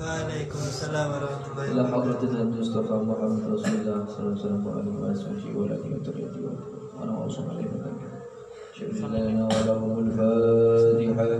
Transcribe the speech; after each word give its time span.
Waalaikumsalam 0.00 1.12
warahmatullahi 1.12 1.76
إلى 1.76 1.82
wabarakatuh. 1.84 1.92
حضرة 1.92 2.20
النبي 2.24 2.56
المصطفى 2.56 2.96
محمد 3.04 3.42
رسول 3.52 3.74
الله 3.84 3.98
صلى 4.08 4.16
الله 4.16 4.32
عليه 4.32 4.40
وسلم 4.40 4.60
وعلى 4.64 4.80
آله 4.80 5.12
وصحبه 5.12 5.52
وآله 5.60 5.88
وتريته 5.92 6.40
وأنا 6.96 7.12
عليه 7.52 7.68
شهد 8.72 8.96
لنا 9.12 9.44
ولهم 9.44 9.92
الفاتحة. 10.04 11.30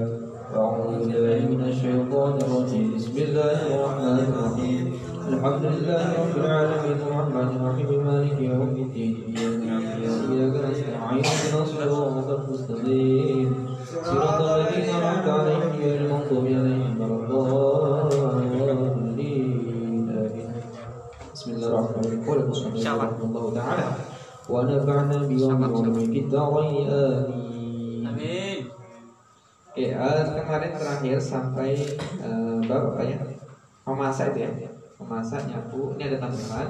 أعوذ 0.61 0.93
بالله 1.01 1.39
من 1.53 1.61
الشيطان 1.73 2.33
الرجيم. 2.45 2.87
بسم 3.01 3.17
الله 3.17 3.59
الرحمن 3.73 4.19
الرحيم. 4.29 4.85
الحمد 5.31 5.65
لله 5.73 6.03
رب 6.21 6.35
العالمين. 6.37 6.99
الرحمن 7.01 7.49
الرحيم. 7.57 7.89
مالك 8.05 8.37
يوم 8.45 8.73
الدين. 8.77 9.13
إياك 9.31 9.57
نعبد 9.65 10.05
وإياك 10.05 10.55
نستعين. 10.69 11.25
اهدنا 11.25 11.61
الصراط 11.65 12.29
المستقيم. 12.29 13.49
صراط 14.05 14.41
الذين 14.43 14.89
أنعمت 14.91 15.29
عليهم 15.29 15.60
قال 22.80 22.80
المصنف 22.80 22.88
رحمه 22.88 23.26
الله 23.26 23.54
تعالى 23.54 23.88
ونفعنا 24.50 25.18
بيوم 25.28 25.64
علومك 25.64 26.16
الدارين 26.24 26.90
آمين 28.08 28.16
Amin. 28.16 28.72
Oke, 29.76 29.92
eh, 29.92 30.24
kemarin 30.40 30.72
terakhir 30.72 31.18
sampai 31.20 31.76
eh, 32.00 32.58
bab 32.64 32.96
apa 32.96 33.04
ya? 33.04 33.20
Memasak 33.84 34.32
itu 34.32 34.48
ya. 34.48 34.72
Memasak 35.04 35.52
nyapu. 35.52 36.00
Ini 36.00 36.16
ada 36.16 36.18
tambahan. 36.24 36.68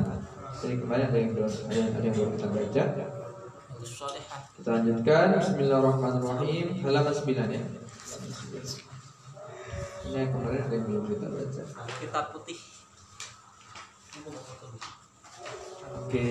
Jadi 0.57 0.73
kemarin 0.81 1.05
ada 1.13 1.17
yang 1.21 1.31
belum 1.37 1.51
ada, 1.69 1.81
ada 1.85 2.01
yang 2.01 2.15
belum 2.17 2.29
kita 2.33 2.47
baca. 2.49 2.83
Sholihat. 3.85 4.41
Kita 4.57 4.69
lanjutkan. 4.73 5.25
Bismillahirrahmanirrahim. 5.37 6.65
Halaman 6.81 7.13
9 7.13 7.29
ya. 7.53 7.61
Ini 10.09 10.17
yang 10.17 10.31
kemarin 10.33 10.59
ada 10.65 10.73
yang 10.73 10.85
belum 10.89 11.03
kita 11.05 11.27
baca. 11.29 11.63
Kitab 12.01 12.25
putih. 12.33 12.57
Oke. 15.90 16.26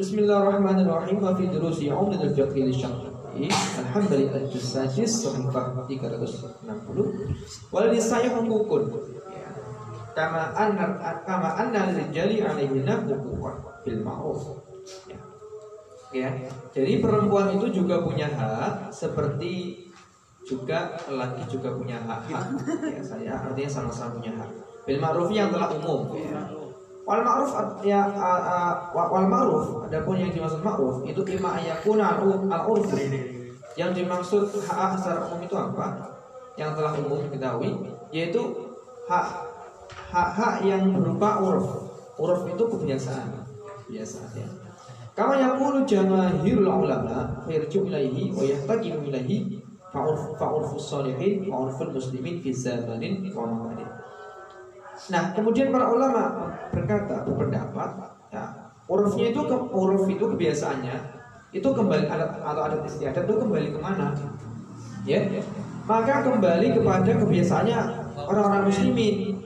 Bismillahirrahmanirrahim. 0.00 1.16
Wa 1.20 1.36
fi 1.36 1.44
durusi 1.52 1.92
Umdat 1.92 2.24
al-Fiqh 2.24 2.56
li 2.56 2.72
Al-Hambali 3.32 4.28
al-Jusadis 4.28 5.24
Sahifah 5.24 5.88
360 5.88 7.72
Waladi 7.72 8.00
saya 8.00 8.28
hukukun 8.36 8.92
Kama 10.12 10.52
anna 10.52 11.00
kama 11.24 11.56
anna 11.56 11.88
rijali 11.88 12.44
alaihi 12.44 12.84
nafsuhu 12.84 13.40
bil 13.80 13.98
ma'ruf 14.04 14.60
ya. 15.08 15.16
ya. 16.12 16.28
Jadi 16.68 17.00
perempuan 17.00 17.56
itu 17.56 17.80
juga 17.80 18.04
punya 18.04 18.28
hak 18.28 18.92
seperti 18.92 19.88
juga 20.44 20.92
laki 21.08 21.48
juga 21.48 21.72
punya 21.72 21.96
hak. 22.04 22.28
Ya, 22.92 23.00
saya 23.00 23.32
artinya 23.40 23.70
sama-sama 23.72 24.20
punya 24.20 24.36
hak. 24.36 24.50
Bil 24.84 25.00
ma'ruf 25.00 25.32
yang 25.32 25.48
telah 25.48 25.72
umum. 25.72 26.12
Wal 27.02 27.22
ma'ruf 27.26 27.50
ya 27.82 27.98
a- 28.14 28.78
wa- 28.94 29.10
wal 29.10 29.26
ma'ruf 29.26 29.90
adapun 29.90 30.22
yang 30.22 30.30
dimaksud 30.30 30.62
ma'ruf 30.62 31.02
itu 31.02 31.18
ima 31.34 31.58
ayakuna 31.58 32.14
al 32.22 32.62
urf 32.70 32.94
yang 33.74 33.90
dimaksud 33.90 34.46
hak 34.70 35.00
secara 35.00 35.26
umum 35.26 35.42
itu 35.42 35.56
apa? 35.58 35.98
Yang 36.54 36.70
telah 36.78 36.92
umum 37.02 37.18
diketahui 37.26 37.70
yaitu 38.14 38.42
hak 39.10 39.26
hak-hak 40.14 40.62
yang 40.62 40.94
berupa 40.94 41.42
urf. 41.42 41.66
Urf 42.20 42.44
itu 42.46 42.64
kebiasaan, 42.70 43.28
kebiasaan 43.88 44.30
ya. 44.36 44.46
Kama 45.12 45.36
yaqulu 45.40 45.82
jamaahirul 45.84 46.68
ulama 46.68 47.44
fayarju 47.44 47.88
ilaihi 47.88 48.32
wa 48.32 48.44
yahtajimu 48.46 49.10
ilaihi 49.12 49.58
fa'urf 49.92 50.36
fa'urfus 50.40 50.88
salihin 50.88 51.50
wa 51.50 51.68
urful 51.68 51.92
muslimin 51.92 52.40
fi 52.40 52.48
zamanin 52.52 53.28
wa 53.34 53.44
makanin. 53.44 53.88
Nah, 54.92 55.32
kemudian 55.34 55.72
para 55.72 55.88
ulama 55.90 56.52
berkata, 56.70 57.24
berpendapat, 57.26 57.90
ya, 58.30 58.44
urufnya 58.86 59.32
itu 59.32 59.40
ke, 59.40 59.56
uruf 59.72 60.04
itu 60.06 60.24
kebiasaannya 60.24 60.96
itu 61.52 61.68
kembali 61.68 62.08
adat 62.08 62.40
atau 62.40 62.62
adat 62.64 62.80
istiadat 62.88 63.24
itu 63.28 63.34
kembali 63.36 63.66
ke 63.76 63.78
mana? 63.80 64.16
Ya, 65.04 65.20
maka 65.84 66.24
kembali 66.24 66.66
kepada 66.72 67.12
kebiasaannya 67.20 67.78
orang-orang 68.16 68.62
muslimin. 68.72 69.42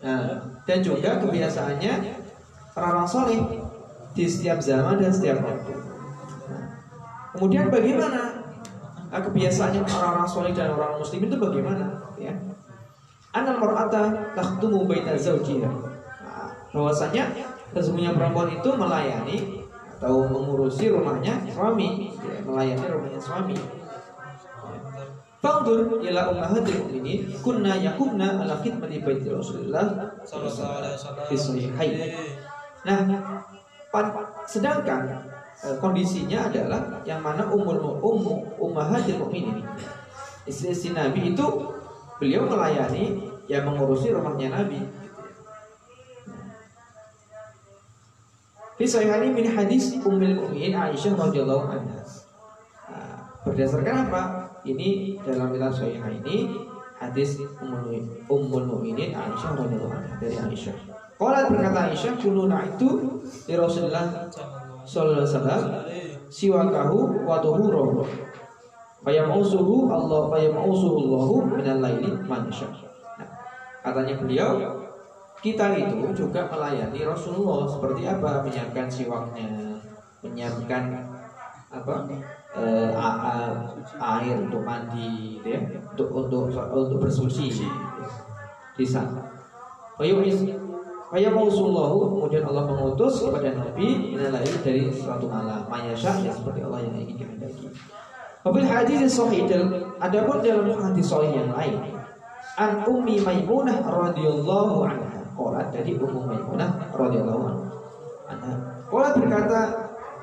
Nah, 0.00 0.40
dan 0.64 0.78
juga 0.80 1.20
kebiasaannya 1.20 1.92
orang-orang 2.72 3.08
soleh 3.08 3.40
di 4.16 4.24
setiap 4.24 4.60
zaman 4.64 4.96
dan 4.96 5.12
setiap 5.12 5.44
waktu. 5.44 5.76
Nah, 6.48 6.64
kemudian 7.36 7.68
bagaimana 7.68 8.48
nah, 9.12 9.20
kebiasaannya 9.20 9.82
orang-orang 9.84 10.28
soleh 10.28 10.52
dan 10.56 10.72
orang 10.72 10.96
muslim 10.96 11.20
itu 11.26 11.36
bagaimana? 11.36 12.00
Ya, 12.16 12.32
Anal 13.32 13.56
mar'ata 13.56 14.12
takhtumu 14.36 14.84
baita 14.84 15.16
zawjiha. 15.16 15.64
Nah, 15.64 16.52
bahwasanya 16.68 17.32
sesungguhnya 17.72 18.12
perempuan 18.12 18.52
itu 18.52 18.70
melayani 18.76 19.38
atau 19.96 20.28
mengurusi 20.28 20.92
rumahnya 20.92 21.40
suami, 21.48 22.12
ya, 22.12 22.44
melayani 22.44 22.84
rumahnya 22.92 23.20
suami. 23.22 23.56
Fangdur 25.42 25.98
ila 25.98 26.30
ummahatil 26.30 26.86
mukminin 26.86 27.34
kunna 27.42 27.74
yakumna 27.74 28.46
ala 28.46 28.62
khidmati 28.62 29.02
baiti 29.02 29.26
Rasulullah 29.26 30.12
Sallallahu 30.22 30.78
alaihi 30.78 30.94
wasallam. 30.94 31.72
Nah, 32.86 33.00
sedangkan 34.46 35.02
eh, 35.64 35.74
kondisinya 35.82 36.46
adalah 36.46 37.02
yang 37.08 37.24
mana 37.24 37.48
umur 37.50 37.80
ummu 37.80 38.60
ummahatil 38.60 39.18
mukminin 39.18 39.66
istri-istri 40.46 40.94
Nabi 40.94 41.34
itu 41.34 41.46
beliau 42.20 42.48
melayani 42.48 43.32
yang 43.46 43.68
mengurusi 43.68 44.12
rumahnya 44.12 44.48
Nabi. 44.52 44.80
Fi 48.80 48.84
sahihani 48.88 49.30
min 49.30 49.46
hadis 49.46 49.94
Ummul 50.02 50.34
Mukminin 50.42 50.74
Aisyah 50.74 51.14
radhiyallahu 51.14 51.64
anha. 51.70 52.02
Nah, 52.90 53.16
berdasarkan 53.46 54.08
apa? 54.08 54.22
Ini 54.62 55.18
dalam 55.26 55.50
kitab 55.54 55.74
Sahih 55.74 55.98
ini 56.22 56.50
hadis 56.98 57.38
Ummul 58.26 58.64
Mukminin 58.66 59.14
Aisyah 59.14 59.54
radhiyallahu 59.54 59.92
anha 59.92 60.14
dari 60.18 60.34
Aisyah. 60.34 60.76
Qalat 61.20 61.46
berkata 61.52 61.94
Aisyah, 61.94 62.18
"Kununa 62.18 62.66
itu 62.66 63.20
di 63.46 63.54
Rasulullah 63.54 64.26
sallallahu 64.82 65.22
alaihi 65.22 65.30
wasallam 65.30 65.62
siwakahu 66.26 66.98
wa 67.22 67.38
tuhurahu." 67.38 68.02
Fayamausuhu 69.02 69.90
Allah 69.90 70.30
fayamausuhu 70.30 70.96
Allahu 71.02 71.34
minal 71.50 71.82
laili 71.82 72.14
man 72.30 72.46
yasha. 72.46 72.70
Nah, 73.18 73.28
katanya 73.82 74.14
beliau 74.14 74.62
kita 75.42 75.74
itu 75.74 76.06
juga 76.14 76.46
melayani 76.46 77.02
Rasulullah 77.02 77.66
seperti 77.66 78.06
apa 78.06 78.46
menyiapkan 78.46 78.86
siwaknya, 78.86 79.50
menyiapkan 80.22 81.02
apa 81.74 82.06
eh, 82.54 82.94
a- 82.94 83.20
a- 83.26 83.58
air 84.22 84.38
untuk 84.38 84.62
mandi, 84.62 85.42
ya, 85.42 85.58
untuk 85.90 86.08
untuk 86.14 86.54
untuk 86.54 86.98
bersuci 87.02 87.50
di 88.78 88.86
sana. 88.86 89.18
Fayamausullahu 91.12 92.08
kemudian 92.16 92.46
Allah 92.48 92.64
mengutus 92.70 93.20
kepada 93.20 93.52
Nabi 93.52 94.14
minal 94.16 94.32
laili 94.32 94.56
dari 94.64 94.82
suatu 94.94 95.26
malam, 95.28 95.66
mayasya 95.68 96.22
ya 96.24 96.32
seperti 96.32 96.64
Allah 96.64 96.86
yang 96.86 96.96
ingin 97.02 97.18
kehendaki. 97.18 97.66
Wabil 98.42 98.66
hadis 98.66 99.14
sahih 99.14 99.46
adapun 100.02 100.42
dalam 100.42 100.66
hadis 100.66 101.06
sahih 101.06 101.30
yang 101.30 101.50
lain 101.54 101.78
an 102.58 102.82
ummi 102.84 103.22
maimunah 103.22 103.80
radhiyallahu 103.86 104.82
anha. 104.82 105.20
Qalat 105.32 105.66
dari 105.72 105.96
ummu 105.96 106.26
maimunah 106.26 106.70
radhiyallahu 106.92 107.42
anha. 108.28 108.52
Qalat 108.90 109.12
berkata 109.16 109.60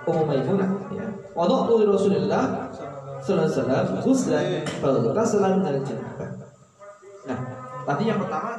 ummu 0.08 0.24
maimunah 0.26 0.70
ya 0.94 1.08
wada'tu 1.38 1.74
li 1.80 1.86
Rasulillah 1.88 2.44
sallallahu 3.20 3.46
alaihi 3.46 3.60
wasallam 3.60 3.86
ghuslan 4.04 4.48
faghtasala 4.80 5.48
min 5.60 5.66
al-janabah 5.68 6.30
nah 7.28 7.40
tadi 7.84 8.04
yang 8.08 8.20
pertama 8.24 8.52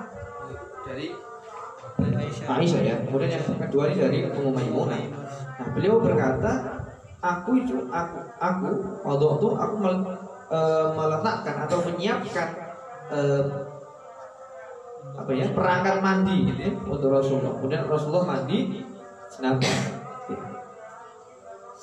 dari 0.84 1.06
Aisyah 2.40 2.80
ya 2.80 2.96
kemudian 3.04 3.30
yang 3.36 3.44
kedua 3.68 3.92
ini 3.92 3.96
dari 4.00 4.18
ummu 4.24 4.50
maimunah. 4.56 4.96
Nah 5.60 5.68
beliau 5.76 6.00
berkata 6.00 6.79
aku 7.20 7.50
itu 7.61 7.76
aku 7.93 8.19
aku 8.40 8.69
waktu 9.05 9.26
itu 9.28 9.49
aku 9.56 9.75
mel- 9.76 10.08
eh, 10.50 10.87
meletakkan 10.96 11.56
atau 11.69 11.78
menyiapkan 11.84 12.49
eh, 13.12 13.44
apa 15.20 15.31
ya 15.37 15.46
perangkat 15.52 15.96
mandi 16.00 16.49
gitu 16.49 16.61
ya 16.61 16.72
untuk 16.88 17.08
Rasulullah. 17.12 17.52
Kemudian 17.61 17.84
Rasulullah 17.88 18.26
mandi 18.37 18.84
senam. 19.28 19.61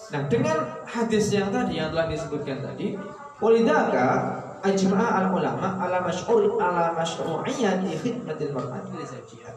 Nah 0.08 0.22
dengan 0.32 0.58
hadis 0.88 1.26
yang 1.36 1.52
tadi 1.52 1.78
yang 1.78 1.92
telah 1.92 2.08
disebutkan 2.08 2.64
tadi, 2.64 2.96
walidaka 3.44 4.40
ajma'a 4.64 5.08
al 5.22 5.28
ulama 5.36 5.78
ala 5.84 6.00
masyhur 6.02 6.56
ala 6.58 6.96
masyru'iyyati 6.96 7.92
khidmatil 8.00 8.56
mar'ati 8.56 8.92
li 8.96 9.06
zawjiha. 9.06 9.52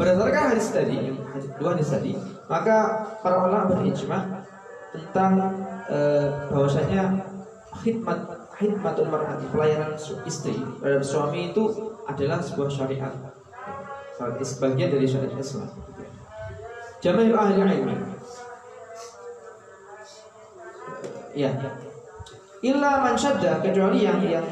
Berdasarkan 0.00 0.56
hadis 0.56 0.72
tadi, 0.72 1.12
dua 1.60 1.76
hadis 1.76 1.92
tadi, 1.92 2.16
maka 2.52 2.76
para 3.24 3.48
ulama 3.48 3.80
berijma 3.80 4.44
tentang 4.92 5.56
eh, 5.88 6.28
bahwasanya 6.52 7.24
khidmat 7.80 8.28
khidmatul 8.52 9.08
mar'ati 9.08 9.48
pelayanan 9.48 9.96
istri 10.28 10.60
terhadap 10.84 11.00
suami 11.00 11.48
itu 11.56 11.64
adalah 12.04 12.44
sebuah 12.44 12.68
syariat. 12.68 13.14
Sebagian 14.44 14.92
dari 14.92 15.08
syariat 15.08 15.32
Islam. 15.40 15.72
Jamaah 17.00 17.40
ahli 17.40 17.58
ilmi. 17.58 17.96
Ya. 21.32 21.50
Illa 22.62 23.02
man 23.02 23.16
syadda 23.16 23.64
kecuali 23.64 24.04
yang 24.04 24.20
yang 24.22 24.46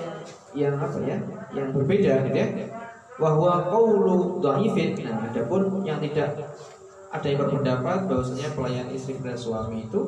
yang 0.56 0.74
apa 0.80 0.98
ya? 1.04 1.20
Yang 1.52 1.68
berbeda 1.76 2.12
gitu 2.26 2.38
ya. 2.40 2.48
Wahwa 3.20 3.68
qaulu 3.68 4.40
dhaifin. 4.40 4.98
Nah, 5.04 5.28
adapun 5.28 5.84
yang 5.84 6.00
tidak 6.00 6.34
ada 7.10 7.26
yang 7.26 7.42
berpendapat 7.42 8.06
bahwasanya 8.06 8.54
pelayan 8.54 8.86
istri 8.94 9.18
dan 9.18 9.34
suami 9.34 9.90
itu 9.90 10.00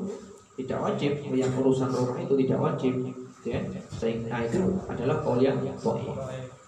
tidak 0.54 0.78
wajib, 0.78 1.12
yang 1.34 1.50
urusan 1.58 1.90
rumah 1.90 2.18
itu 2.22 2.34
tidak 2.46 2.58
wajib, 2.62 2.94
ya. 3.42 3.58
Sehingga 3.90 4.46
itu 4.46 4.78
adalah 4.86 5.18
qaul 5.24 5.42
yang 5.42 5.58
dhaif. 5.58 6.14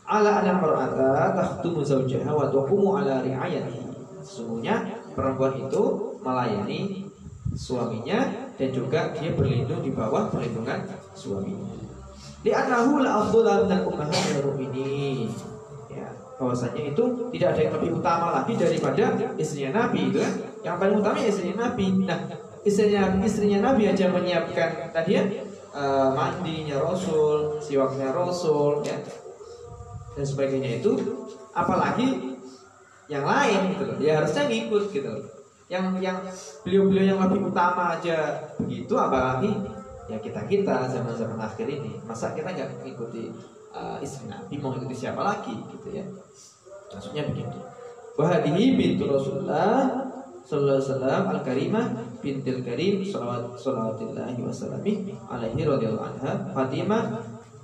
Ala 0.04 0.42
anna 0.42 0.60
mar'ata 0.60 1.32
takhdumu 1.32 1.80
zawjaha 1.80 2.28
wa 2.34 2.50
taqumu 2.50 2.88
ala 2.98 3.24
ri'ayatihi. 3.24 3.88
Sesungguhnya 4.20 5.00
perempuan 5.14 5.54
itu 5.56 5.82
melayani 6.20 7.08
suaminya 7.54 8.28
dan 8.58 8.68
juga 8.74 9.14
dia 9.14 9.32
berlindung 9.32 9.80
di 9.80 9.94
bawah 9.94 10.28
perlindungan 10.28 10.82
suaminya. 11.14 11.78
Li'annahu 12.44 13.00
la 13.00 13.24
afdhala 13.24 13.64
min 13.64 13.72
al-ummahatil 13.80 14.44
mu'minin. 14.44 15.53
Ya, 16.44 16.52
bahwasanya 16.52 16.82
itu 16.92 17.04
tidak 17.32 17.48
ada 17.56 17.60
yang 17.64 17.74
lebih 17.80 17.90
utama 17.96 18.26
lagi 18.36 18.52
daripada 18.60 19.04
istrinya 19.40 19.70
Nabi 19.80 20.12
itu 20.12 20.18
kan. 20.20 20.32
Yang 20.60 20.76
paling 20.76 20.96
utama 21.00 21.16
ya 21.16 21.28
istrinya 21.32 21.56
Nabi. 21.64 21.86
Nah, 22.04 22.20
istrinya 22.68 23.02
istrinya 23.24 23.58
Nabi 23.64 23.82
aja 23.88 24.04
menyiapkan 24.12 24.70
tadi 24.92 25.10
ya 25.16 25.24
eh, 25.72 26.08
mandinya 26.12 26.76
Rasul, 26.84 27.56
siwaknya 27.64 28.12
Rasul 28.12 28.84
ya. 28.84 29.00
Dan 30.12 30.24
sebagainya 30.28 30.84
itu 30.84 30.92
apalagi 31.56 32.36
yang 33.08 33.24
lain 33.24 33.72
gitu 33.72 33.82
loh. 33.88 33.96
Ya 33.96 34.20
harusnya 34.20 34.44
ngikut 34.44 34.92
gitu 34.92 35.08
loh. 35.08 35.24
Yang 35.72 35.84
yang 36.04 36.20
beliau-beliau 36.60 37.16
yang 37.16 37.20
lebih 37.24 37.48
utama 37.48 37.96
aja 37.96 38.36
begitu 38.60 38.92
apalagi 39.00 39.48
ya 40.04 40.20
kita 40.20 40.44
kita 40.44 40.84
zaman 40.92 41.16
zaman 41.16 41.40
akhir 41.40 41.64
ini 41.64 41.96
masa 42.04 42.36
kita 42.36 42.52
nggak 42.52 42.76
mengikuti 42.76 43.32
uh, 43.74 43.98
istri 43.98 44.30
Nabi 44.30 44.54
mau 44.62 44.72
ikuti 44.72 44.94
siapa 44.94 45.20
lagi 45.20 45.52
gitu 45.74 45.90
ya. 45.90 46.06
Maksudnya 46.94 47.26
begitu. 47.26 47.58
Wahadihi 48.14 48.78
bintu 48.78 49.10
Rasulullah 49.10 50.06
Sallallahu 50.44 50.76
alaihi 50.76 50.92
wasallam 50.92 51.22
al 51.32 51.40
karimah 51.40 51.86
bintil 52.20 52.60
karim 52.60 53.00
salawat 53.00 53.56
salawatillahi 53.56 54.38
wasallami 54.44 55.16
alaihi 55.26 55.64
radhiyallahu 55.64 56.04
anha. 56.04 56.32
Fatimah 56.52 57.02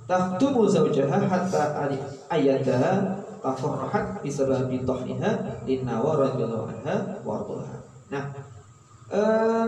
tahtumu 0.09 0.65
zawjaha 0.65 1.29
hatta 1.29 1.87
ayadaha 2.27 3.21
tafarrahat 3.41 4.21
bisababi 4.21 4.85
tahniha 4.85 5.61
linnawa 5.65 6.29
radhiyallahu 6.29 6.69
anha 6.69 6.95
wa 7.25 7.41
ardhaha 7.41 7.77
nah 8.13 8.23
eh, 9.09 9.67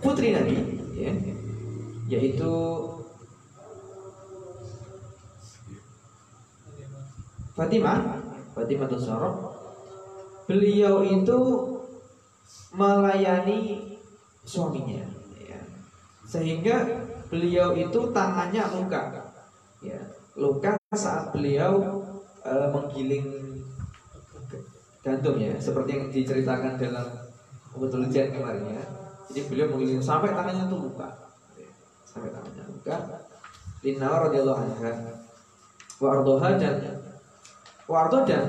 putri 0.00 0.32
Nabi 0.32 0.56
ya, 0.96 1.12
yaitu 2.08 2.52
Fatimah. 7.52 7.98
Fatimah 8.54 8.88
Tusarok 8.90 9.36
beliau 10.48 11.04
itu 11.04 11.38
melayani 12.72 13.84
suaminya 14.46 15.04
ya. 15.36 15.60
sehingga 16.24 16.86
beliau 17.28 17.76
itu 17.76 18.00
tangannya 18.14 18.62
luka 18.72 19.02
ya. 19.84 20.00
Luka 20.38 20.78
saat 20.94 21.34
beliau 21.34 22.00
eh, 22.46 22.68
menggiling 22.72 23.26
gantung 25.02 25.36
ya. 25.36 25.52
Seperti 25.60 25.90
yang 25.92 26.04
diceritakan 26.08 26.78
dalam 26.78 27.06
betul 27.76 28.06
ujian 28.06 28.32
kemarin 28.32 28.64
ya. 28.70 28.84
Jadi 29.28 29.40
beliau 29.50 29.66
menggiling 29.74 30.00
sampai 30.00 30.32
tangannya 30.32 30.64
itu 30.70 30.78
luka 30.78 31.27
sampai 32.08 32.32
tangannya 32.32 32.64
luka. 32.68 32.96
Lina 33.84 34.08
radhiyallahu 34.28 34.60
anha. 34.64 34.92
Wa 35.98 36.08
ardoha 36.18 36.48
dan 36.56 36.76
wa 37.88 38.04
dan 38.24 38.44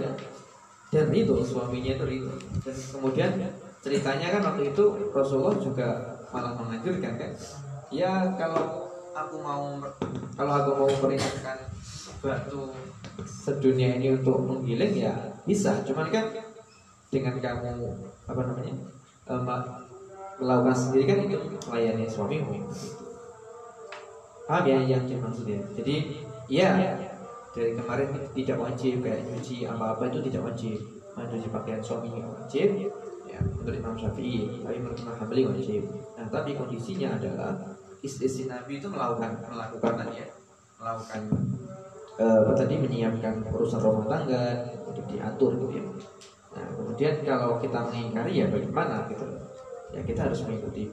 dan 0.90 1.08
itu 1.14 1.36
suaminya 1.46 1.96
itu 1.96 2.06
itu 2.12 2.32
dan 2.66 2.76
kemudian 2.92 3.32
ceritanya 3.80 4.28
kan 4.36 4.42
waktu 4.52 4.74
itu 4.74 4.84
Rasulullah 5.16 5.56
juga 5.62 5.88
malah 6.34 6.58
menganjurkan 6.60 7.16
kan 7.16 7.32
ya 7.94 8.36
kalau 8.36 8.90
aku 9.16 9.36
mau 9.40 9.80
kalau 10.36 10.54
aku 10.60 10.72
mau 10.76 10.90
meringankan 11.08 11.58
batu 12.20 12.74
sedunia 13.24 13.96
ini 13.96 14.16
untuk 14.20 14.44
menggiling 14.44 14.94
ya 14.96 15.14
bisa. 15.48 15.82
Cuman 15.88 16.12
kan 16.12 16.26
dengan 17.10 17.36
kamu 17.42 17.72
apa 18.30 18.42
namanya 18.46 18.74
ma- 19.42 19.82
melakukan 20.38 20.76
sendiri 20.78 21.04
kan 21.10 21.18
itu 21.26 21.38
melayani 21.68 22.06
suamimu 22.06 22.70
paham? 24.50 24.66
Ya 24.66 24.80
yang 24.82 25.06
dimaksudnya 25.06 25.62
jadi 25.78 25.96
ya 26.50 26.70
dari 27.54 27.78
kemarin 27.78 28.10
tidak 28.34 28.58
wajib 28.58 29.06
kayak 29.06 29.22
nyuci 29.30 29.70
apa-apa 29.70 30.10
itu 30.10 30.20
tidak 30.30 30.44
wajib. 30.50 30.80
Mencuci 31.14 31.52
pakaian 31.52 31.82
suaminya 31.84 32.26
wajib 32.32 32.90
ya 33.28 33.40
menurut 33.44 33.76
Imam 33.76 33.96
Syafi'i 34.00 34.64
tapi 34.64 34.78
menurut 34.82 34.98
Imam 34.98 35.16
Hambali 35.20 35.44
wajib. 35.46 35.82
Nah 36.18 36.26
tapi 36.32 36.58
kondisinya 36.58 37.14
adalah 37.20 37.54
istri 38.00 38.48
Nabi 38.48 38.80
itu 38.80 38.88
melakukan 38.88 39.44
melakukan 39.52 39.94
tadi 40.00 40.24
ya 40.24 40.28
melakukan 40.80 41.22
eh, 42.16 42.38
apa 42.48 42.54
tadi 42.56 42.76
menyiapkan 42.80 43.44
urusan 43.52 43.80
rumah 43.84 44.08
tangga 44.08 44.44
untuk 44.88 45.04
diatur 45.12 45.52
gitu 45.60 45.76
ya. 45.76 45.84
Nah 46.56 46.66
kemudian 46.74 47.14
kalau 47.28 47.60
kita 47.60 47.80
mengingkari 47.92 48.34
ya 48.40 48.46
bagaimana 48.48 49.06
gitu? 49.12 49.28
Ya 49.92 50.02
kita 50.06 50.30
harus 50.30 50.40
mengikuti 50.48 50.88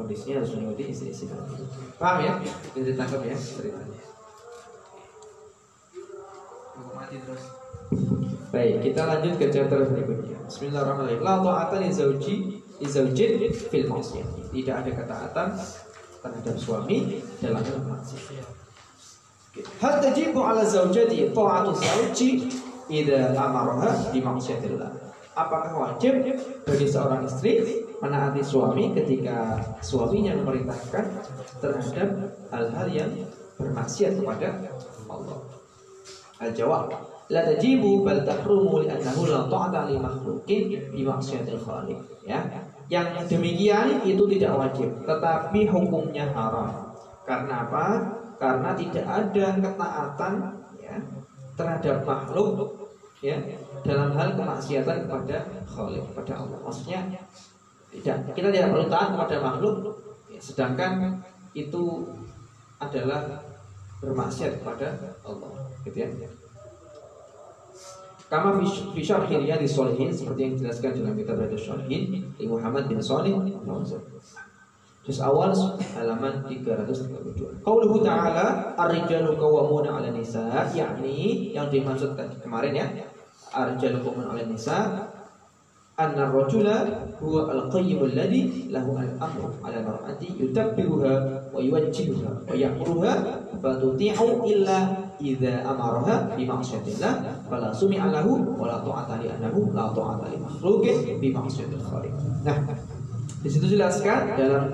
kondisinya 0.00 0.40
harus 0.40 0.56
mengikuti 0.56 0.84
istri-istri 0.88 1.28
Nabi 1.28 1.60
paham 2.00 2.18
ya 2.24 2.32
bisa 2.72 2.88
ditangkap 2.96 3.20
ya 3.28 3.36
ceritanya 3.36 4.00
Mau 6.80 6.96
mati 6.96 7.20
terus 7.20 7.44
Baik, 8.50 8.82
kita 8.82 9.06
lanjut 9.06 9.38
ke 9.38 9.46
chapter 9.46 9.86
berikutnya. 9.86 10.38
Bismillahirrahmanirrahim. 10.50 11.22
La 11.22 11.38
ta'ata 11.38 11.78
li 11.78 11.90
zauji 11.90 12.58
li 12.82 12.86
zaujin 12.86 13.46
fil 13.46 13.86
maksiyah. 13.86 14.26
Tidak 14.26 14.74
ada 14.74 14.90
ketaatan 14.90 15.48
terhadap 16.18 16.56
suami 16.58 17.22
dalam 17.38 17.62
hal 17.62 17.78
maksiat. 17.86 18.46
Hal 19.78 19.94
tajibu 20.02 20.42
ala 20.42 20.66
zaujati 20.66 21.30
ta'atu 21.30 21.70
zauji 21.78 22.50
idza 22.90 23.38
amaraha 23.38 24.10
bi 24.10 24.18
maksiatillah. 24.18 24.98
Apakah 25.38 25.72
wajib 25.78 26.26
bagi 26.66 26.86
seorang 26.90 27.22
istri 27.30 27.79
menaati 28.00 28.40
suami 28.40 28.96
ketika 28.96 29.60
suaminya 29.84 30.32
memerintahkan 30.40 31.04
terhadap 31.60 32.08
hal-hal 32.48 32.88
yang 32.88 33.10
bermaksiat 33.60 34.16
kepada 34.16 34.56
Allah? 35.06 35.38
Al-jawab 36.40 36.88
la 37.30 37.46
tajibu 37.46 38.02
bal 38.02 38.26
tahrumu 38.26 38.82
li'annahu 38.82 39.30
la 39.30 39.46
ta'ata 39.46 39.86
li 39.86 39.96
makhluqin 40.00 40.90
bi 40.90 41.00
maksiatil 41.06 41.62
khaliq. 41.62 42.00
Ya. 42.26 42.42
Yang 42.90 43.30
demikian 43.30 44.02
itu 44.02 44.26
tidak 44.34 44.52
wajib 44.58 44.90
tetapi 45.06 45.70
hukumnya 45.70 46.26
haram. 46.34 46.90
Karena 47.22 47.62
apa? 47.68 47.86
Karena 48.40 48.74
tidak 48.74 49.06
ada 49.06 49.46
ketaatan 49.62 50.32
ya 50.82 50.96
terhadap 51.54 52.02
makhluk 52.02 52.56
ya 53.22 53.36
dalam 53.86 54.10
hal 54.16 54.34
kemaksiatan 54.34 55.06
kepada 55.06 55.36
khaliq 55.70 56.02
kepada 56.10 56.32
Allah. 56.42 56.58
Maksudnya 56.66 57.00
tidak. 57.90 58.16
Kita 58.34 58.48
tidak 58.54 58.68
perlu 58.70 58.86
taat 58.86 59.08
kepada 59.14 59.36
makhluk 59.42 59.76
sedangkan 60.40 61.20
itu 61.52 62.08
adalah 62.80 63.44
bermaksiat 64.00 64.64
kepada 64.64 64.96
Allah 65.26 65.52
gitu 65.84 65.96
ya. 66.00 66.08
Kama 68.30 68.62
fi- 68.62 69.02
syarhi 69.02 69.42
Riyadhis 69.42 69.74
Shalihin 69.74 70.14
seperti 70.14 70.40
yang 70.46 70.52
dijelaskan 70.54 71.02
dalam 71.02 71.14
kitab 71.18 71.36
Riyadhis 71.42 71.66
Shalihin 71.66 72.02
di 72.38 72.44
Muhammad 72.46 72.86
bin 72.86 73.02
Shalih 73.02 73.36
Juz 75.00 75.16
awal 75.18 75.50
halaman 75.96 76.44
332. 76.44 77.64
Qauluhu 77.64 78.04
ta'ala 78.04 78.76
ar-rijalu 78.76 79.32
qawwamuna 79.34 79.96
'ala 79.96 80.12
nisa 80.12 80.44
yakni 80.76 81.50
yang 81.56 81.72
dimaksudkan 81.72 82.28
kemarin 82.44 82.76
ya. 82.76 82.86
Ar-rijalu 83.50 84.04
qawwamuna 84.04 84.36
'ala 84.36 84.44
nisa 84.46 85.09
anna 86.00 86.32
ar-rajula 86.32 86.76
huwa 87.20 87.52
al-qayyim 87.52 88.00
alladhi 88.00 88.72
lahu 88.72 88.96
al-amru 88.96 89.52
'ala 89.60 89.84
mar'ati 89.84 90.32
yutabbiruha 90.40 91.12
wa 91.52 91.60
yuwajjihuha 91.60 92.48
wa 92.48 92.54
ya'muruha 92.56 93.12
fa 93.60 93.70
tuti'u 93.76 94.40
illa 94.48 94.96
idza 95.20 95.60
amaraha 95.60 96.32
bi 96.32 96.48
fala 96.48 97.68
sumi'a 97.76 98.08
lahu 98.08 98.56
wa 98.56 98.64
la 98.64 98.80
li 99.20 99.28
annahu 99.28 99.68
la. 99.76 99.92
Nah, 102.40 102.56
di 103.44 103.48
situ 103.52 103.66
jelaskan 103.68 104.40
dalam 104.40 104.64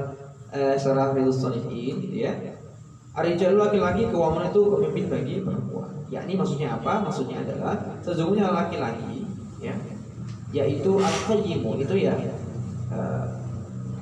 eh, 0.55 0.79
secara 0.79 1.11
Riyadhus 1.11 1.43
Shalihin 1.43 1.99
gitu 1.99 2.17
ya. 2.31 2.33
Arijalu 3.17 3.57
laki-laki 3.59 4.07
keuangan 4.13 4.53
itu 4.53 4.61
pemimpin 4.61 5.05
bagi 5.09 5.35
perempuan. 5.41 5.89
Yakni 6.13 6.37
maksudnya 6.37 6.77
apa? 6.79 7.01
Maksudnya 7.01 7.43
adalah 7.43 7.75
sesungguhnya 8.05 8.53
laki-laki 8.53 9.25
ya 9.59 9.73
yaitu 10.57 10.97
al-qayyimu 10.97 11.77
itu 11.85 12.09
ya 12.09 12.17
eh, 12.89 13.25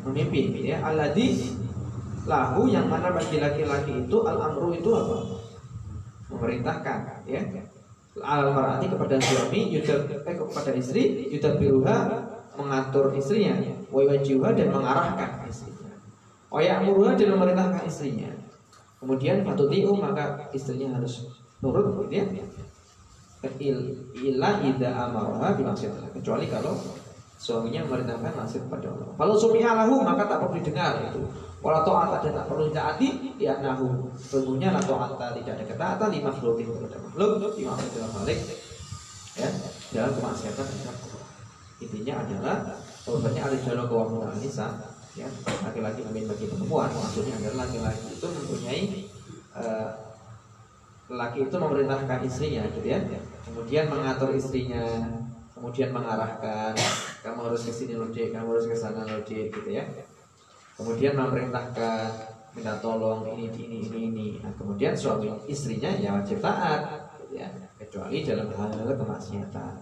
memimpin 0.07 0.55
ya. 0.63 0.79
Alladhi 0.87 1.51
lahu 2.25 2.71
yang 2.71 2.87
mana 2.87 3.11
bagi 3.11 3.43
laki-laki 3.43 4.07
itu 4.07 4.17
al-amru 4.23 4.71
itu 4.71 4.91
apa? 4.95 5.17
Memerintahkan 6.31 6.99
ya. 7.27 7.43
Al 8.23 8.55
mar'ati 8.55 8.87
kepada 8.87 9.19
suami 9.19 9.75
yudab 9.75 10.07
eh, 10.07 10.35
kepada 10.39 10.71
istri 10.79 11.35
yudabiruha 11.35 11.97
mengatur 12.55 13.11
istrinya 13.19 13.59
wa 13.91 13.99
yuwajihuha 14.07 14.55
dan 14.55 14.71
mengarahkan 14.71 15.43
istrinya. 15.51 15.99
Wa 16.47 16.63
ya'muruha 16.63 17.19
dan 17.19 17.35
memerintahkan 17.35 17.83
istrinya. 17.83 18.31
Kemudian 19.03 19.43
fatutiu 19.43 19.99
maka 19.99 20.47
istrinya 20.55 20.95
harus 20.95 21.27
nurut 21.59 22.07
gitu 22.07 22.23
ya 22.23 22.25
illa 23.61 24.51
ida 24.65 24.91
amaraha 24.93 25.55
bimaksiatillah 25.57 26.13
kecuali 26.17 26.47
kalau 26.49 26.77
suaminya 27.35 27.85
memerintahkan 27.85 28.33
maksiat 28.33 28.63
kepada 28.71 28.87
Allah. 28.89 29.09
Kalau 29.21 29.35
suaminya 29.37 29.85
lahu 29.85 30.01
maka 30.01 30.23
tak 30.25 30.39
perlu 30.41 30.57
didengar 30.57 30.93
itu. 31.05 31.23
Walau 31.65 31.81
ta'ata 31.81 32.21
dan 32.21 32.33
tak 32.37 32.47
perlu 32.49 32.69
ditaati 32.69 33.09
ya 33.41 33.57
nahu. 33.61 34.13
Sesungguhnya 34.17 34.73
la 34.73 34.81
ta'ata 34.81 35.33
tidak 35.37 35.61
ada 35.61 35.65
ketaatan 35.65 36.09
lima 36.13 36.29
makhlukin 36.33 36.69
kepada 36.73 36.97
makhluk 37.01 37.53
di 37.57 37.63
maksiatillah 37.65 38.11
malik 38.21 38.39
ya 39.35 39.49
dalam 39.93 40.13
kemaksiatan 40.17 40.65
terhadap. 40.65 40.97
Intinya 41.83 42.15
adalah 42.25 42.57
bahwasanya 43.05 43.41
ada 43.51 43.57
jalur 43.61 43.87
kewamunan 43.91 44.37
nisa 44.41 44.67
ya 45.15 45.31
laki-laki 45.63 46.03
memimpin 46.11 46.27
bagi 46.35 46.47
perempuan 46.51 46.91
maksudnya 46.91 47.39
adalah 47.39 47.71
laki-laki 47.71 48.19
itu 48.19 48.27
mempunyai 48.27 48.83
eh, 49.55 49.89
laki 51.09 51.45
itu 51.45 51.57
memerintahkan 51.57 52.25
istrinya 52.25 52.65
gitu 52.73 52.89
ya. 52.89 52.99
Kemudian 53.45 53.93
mengatur 53.93 54.33
istrinya 54.33 54.85
kemudian 55.55 55.97
mengarahkan 55.97 56.77
kamu 57.25 57.41
harus 57.49 57.65
ke 57.65 57.73
sini 57.73 57.97
loh 57.97 58.13
Dek, 58.13 58.37
kamu 58.37 58.53
harus 58.53 58.69
ke 58.69 58.77
sana 58.77 59.01
loh 59.07 59.25
Dek, 59.25 59.49
gitu 59.49 59.71
ya. 59.73 59.85
Kemudian 60.77 61.17
memerintahkan 61.17 62.09
minta 62.53 62.77
tolong 62.85 63.25
ini 63.33 63.49
ini 63.49 63.89
ini 63.89 63.99
ini. 64.13 64.29
Nah, 64.45 64.53
kemudian 64.59 64.93
suami 64.93 65.33
istrinya 65.49 65.89
ya 65.97 66.13
wajib 66.17 66.45
taat 66.45 67.09
gitu 67.21 67.41
ya. 67.41 67.49
Kecuali 67.81 68.25
dalam 68.25 68.49
hal-hal 68.53 68.93
kemaksiatan. 68.97 69.73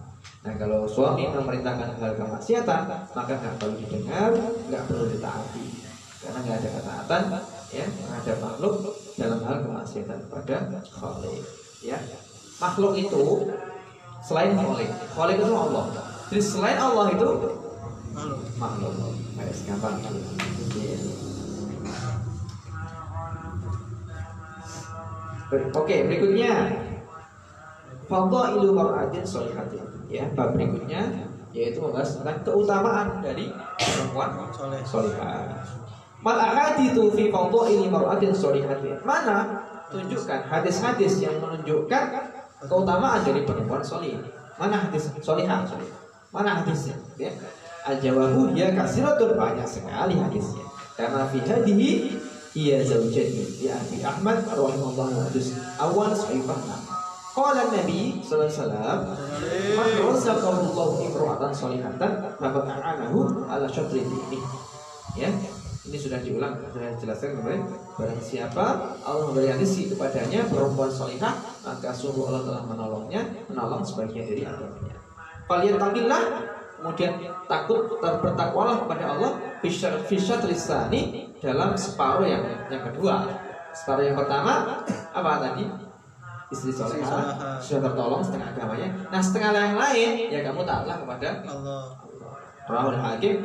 Nah 0.43 0.53
kalau 0.59 0.83
suami 0.87 1.27
memerintahkan 1.31 1.99
hal 1.99 2.13
kemaksiatan 2.19 2.81
maka 3.15 3.33
nggak 3.39 3.55
perlu 3.59 3.75
didengar 3.79 4.31
nggak 4.71 4.83
perlu 4.87 5.05
ditaati. 5.11 5.67
Karena 6.23 6.39
nggak 6.39 6.57
ada 6.63 6.69
ketaatan 6.79 7.23
ya 7.75 7.85
terhadap 7.87 8.37
makhluk 8.39 8.95
dalam 9.19 9.39
hal 9.45 9.57
kemaksiatan 9.61 10.17
kepada 10.29 10.55
Khalik 10.89 11.41
ya 11.85 11.97
makhluk 12.57 12.93
itu 12.97 13.49
selain 14.25 14.57
Khalik 14.57 14.89
Khalik 15.13 15.37
itu 15.37 15.53
Allah 15.53 15.85
jadi 16.31 16.41
selain 16.41 16.79
Allah 16.79 17.05
itu 17.13 17.27
makhluk 18.57 18.93
Ayo, 19.33 19.49
gampang. 19.65 19.97
Oke, 25.73 25.95
berikutnya 26.09 26.53
Fadailu 28.05 28.73
mar'atin 28.73 29.25
sholihatin. 29.25 29.85
Ya, 30.09 30.29
bab 30.37 30.53
berikutnya 30.53 31.29
yaitu 31.53 31.81
membahas 31.81 32.17
tentang 32.17 32.41
keutamaan 32.41 33.21
dari 33.21 33.53
perempuan 33.77 34.33
solihah. 34.85 35.53
Mal 36.23 36.39
ahaditsu 36.39 37.11
fi 37.11 37.27
fadhaili 37.27 37.91
mar'atin 37.91 38.31
sholihatin. 38.31 38.95
Mana 39.03 39.67
tunjukkan 39.91 40.47
hadis-hadis 40.47 41.19
yang 41.19 41.35
menunjukkan 41.43 42.03
keutamaan 42.63 43.21
dari 43.27 43.43
perempuan 43.43 43.83
solih. 43.83 44.23
Mana 44.55 44.87
hadis 44.87 45.11
solihah? 45.19 45.67
Mana 46.31 46.63
hadisnya? 46.63 46.95
Ya. 47.19 47.29
Al-jawabu 47.83 48.55
ya 48.55 48.71
kasiratun 48.71 49.35
banyak 49.35 49.67
sekali 49.67 50.15
hadisnya. 50.15 50.63
Karena 50.95 51.27
fi 51.27 51.43
hadihi 51.43 52.15
ia 52.53 52.79
zaujati 52.85 53.65
ya 53.65 53.75
Abi 53.75 53.99
Ahmad 54.05 54.45
rahimahullah 54.45 55.27
hadis 55.27 55.57
awal 55.81 56.13
sahih 56.15 56.45
Qala 57.33 57.65
Nabi 57.65 58.21
sallallahu 58.21 58.45
alaihi 58.45 58.61
wasallam 58.61 58.99
Man 59.73 59.89
ala 63.49 63.65
syatri 63.65 64.05
dini. 64.05 64.37
Ya, 65.17 65.29
ini 65.83 65.97
sudah 65.99 66.19
diulang, 66.23 66.55
sudah 66.71 66.95
dijelaskan 66.95 67.43
kemarin. 67.43 67.61
Barang 67.99 68.21
siapa 68.23 68.65
Allah 69.03 69.23
memberi 69.27 69.51
rezeki 69.51 69.91
kepadanya 69.95 70.47
perempuan 70.47 70.87
salihah, 70.87 71.35
maka 71.67 71.91
sungguh 71.91 72.23
Allah 72.31 72.43
telah 72.47 72.63
menolongnya, 72.63 73.21
menolong 73.51 73.83
sebagian 73.83 74.23
dari 74.23 74.47
agamanya. 74.47 74.95
Kalian 75.43 75.75
takillah, 75.75 76.23
kemudian 76.79 77.13
takut 77.51 77.99
bertakwalah 77.99 78.87
kepada 78.87 79.03
Allah 79.11 79.31
fisyat 79.59 80.07
fisyat 80.07 80.47
lisani 80.47 81.35
dalam 81.43 81.75
separuh 81.75 82.23
yang 82.23 82.47
yang 82.71 82.83
kedua. 82.87 83.27
Separuh 83.75 84.07
yang 84.07 84.15
pertama 84.15 84.79
apa 85.11 85.31
tadi? 85.43 85.67
Istri 86.53 86.71
solehah. 86.71 87.59
sudah 87.59 87.91
tertolong 87.91 88.21
setengah 88.23 88.55
agamanya. 88.55 88.87
Nah 89.11 89.19
setengah 89.19 89.51
yang 89.51 89.75
lain 89.75 90.09
ya 90.31 90.39
kamu 90.47 90.63
taatlah 90.63 90.95
kepada 91.01 91.29
Allah. 91.49 91.83
Rahul 92.63 92.95
Hakim 92.95 93.43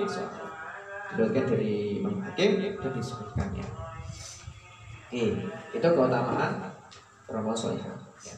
Diriwayatkan 1.14 1.44
dari 1.48 2.00
Imam 2.04 2.20
Hakim 2.20 2.60
dan 2.60 2.92
disebutkannya. 2.92 3.64
Eh, 5.08 5.32
itu 5.72 5.88
keutamaan 5.88 6.68
perempuan 7.24 7.56
solehah. 7.56 7.96
Ya. 8.20 8.36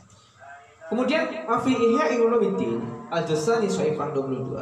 Kemudian 0.86 1.26
Afi 1.50 1.74
Ihya 1.74 2.14
Ulumuddin 2.22 2.78
Al 3.10 3.26
Jasani 3.26 3.66
Soifah 3.66 4.14
22. 4.14 4.54